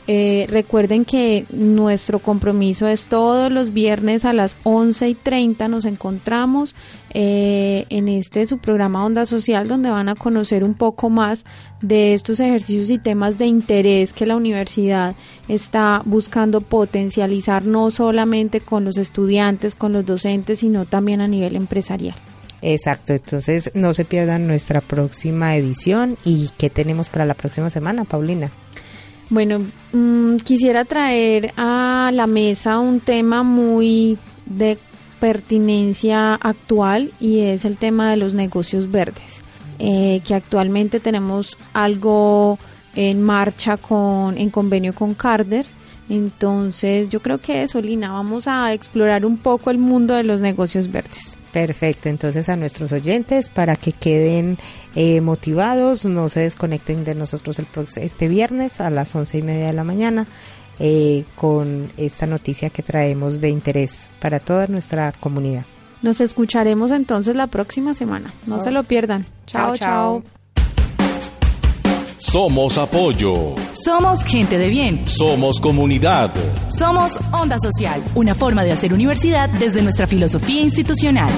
Eh, 0.06 0.46
recuerden 0.50 1.06
que 1.06 1.46
nuestro 1.50 2.18
compromiso 2.18 2.86
es 2.86 3.06
todos 3.06 3.50
los 3.50 3.72
viernes 3.72 4.26
a 4.26 4.34
las 4.34 4.58
11 4.62 5.08
y 5.08 5.14
30 5.14 5.66
nos 5.68 5.86
encontramos 5.86 6.76
eh, 7.14 7.86
en 7.88 8.08
este 8.08 8.44
su 8.46 8.58
programa 8.58 9.02
Onda 9.02 9.24
Social 9.24 9.66
donde 9.66 9.88
van 9.88 10.10
a 10.10 10.14
conocer 10.14 10.62
un 10.62 10.74
poco 10.74 11.08
más 11.08 11.46
de 11.80 12.12
estos 12.12 12.40
ejercicios 12.40 12.90
y 12.90 12.98
temas 12.98 13.38
de 13.38 13.46
interés 13.46 14.12
que 14.12 14.26
la 14.26 14.36
universidad 14.36 15.16
está 15.48 16.02
buscando 16.04 16.60
potencializar 16.60 17.64
no 17.64 17.90
solamente 17.90 18.60
con 18.60 18.84
los 18.84 18.98
estudiantes, 18.98 19.74
con 19.74 19.94
los 19.94 20.04
docentes, 20.04 20.58
sino 20.58 20.84
también 20.84 21.22
a 21.22 21.28
nivel 21.28 21.56
empresarial. 21.56 22.16
Exacto, 22.60 23.14
entonces 23.14 23.70
no 23.74 23.94
se 23.94 24.04
pierdan 24.04 24.46
nuestra 24.46 24.82
próxima 24.82 25.56
edición 25.56 26.18
y 26.26 26.50
qué 26.58 26.68
tenemos 26.68 27.08
para 27.08 27.24
la 27.24 27.34
próxima 27.34 27.70
semana, 27.70 28.04
Paulina. 28.04 28.50
Bueno, 29.30 29.60
mm, 29.92 30.36
quisiera 30.36 30.84
traer 30.84 31.52
a 31.56 32.10
la 32.12 32.26
mesa 32.26 32.78
un 32.78 33.00
tema 33.00 33.42
muy 33.42 34.18
de 34.46 34.78
pertinencia 35.18 36.34
actual 36.34 37.12
y 37.20 37.40
es 37.40 37.64
el 37.64 37.78
tema 37.78 38.10
de 38.10 38.18
los 38.18 38.34
negocios 38.34 38.90
verdes, 38.90 39.42
eh, 39.78 40.20
que 40.26 40.34
actualmente 40.34 41.00
tenemos 41.00 41.56
algo 41.72 42.58
en 42.94 43.22
marcha 43.22 43.78
con 43.78 44.36
en 44.36 44.50
convenio 44.50 44.94
con 44.94 45.14
Carder. 45.14 45.66
Entonces, 46.10 47.08
yo 47.08 47.20
creo 47.20 47.38
que 47.38 47.62
eso, 47.62 47.80
Lina, 47.80 48.12
vamos 48.12 48.46
a 48.46 48.74
explorar 48.74 49.24
un 49.24 49.38
poco 49.38 49.70
el 49.70 49.78
mundo 49.78 50.14
de 50.14 50.22
los 50.22 50.42
negocios 50.42 50.92
verdes. 50.92 51.38
Perfecto, 51.54 52.08
entonces 52.08 52.48
a 52.48 52.56
nuestros 52.56 52.90
oyentes 52.90 53.48
para 53.48 53.76
que 53.76 53.92
queden 53.92 54.58
eh, 54.96 55.20
motivados, 55.20 56.04
no 56.04 56.28
se 56.28 56.40
desconecten 56.40 57.04
de 57.04 57.14
nosotros 57.14 57.60
el 57.60 57.68
este 57.94 58.26
viernes 58.26 58.80
a 58.80 58.90
las 58.90 59.14
once 59.14 59.38
y 59.38 59.42
media 59.42 59.68
de 59.68 59.72
la 59.72 59.84
mañana 59.84 60.26
eh, 60.80 61.22
con 61.36 61.92
esta 61.96 62.26
noticia 62.26 62.70
que 62.70 62.82
traemos 62.82 63.40
de 63.40 63.50
interés 63.50 64.10
para 64.20 64.40
toda 64.40 64.66
nuestra 64.66 65.12
comunidad. 65.12 65.64
Nos 66.02 66.20
escucharemos 66.20 66.90
entonces 66.90 67.36
la 67.36 67.46
próxima 67.46 67.94
semana, 67.94 68.34
no 68.46 68.58
se 68.58 68.72
lo 68.72 68.82
pierdan. 68.82 69.24
chao. 69.46 69.76
chao. 69.76 70.24
Somos 72.30 72.78
apoyo. 72.78 73.54
Somos 73.74 74.24
gente 74.24 74.56
de 74.56 74.70
bien. 74.70 75.06
Somos 75.06 75.60
comunidad. 75.60 76.30
Somos 76.68 77.18
Onda 77.30 77.58
Social, 77.58 78.02
una 78.14 78.34
forma 78.34 78.64
de 78.64 78.72
hacer 78.72 78.94
universidad 78.94 79.50
desde 79.50 79.82
nuestra 79.82 80.06
filosofía 80.06 80.62
institucional. 80.62 81.28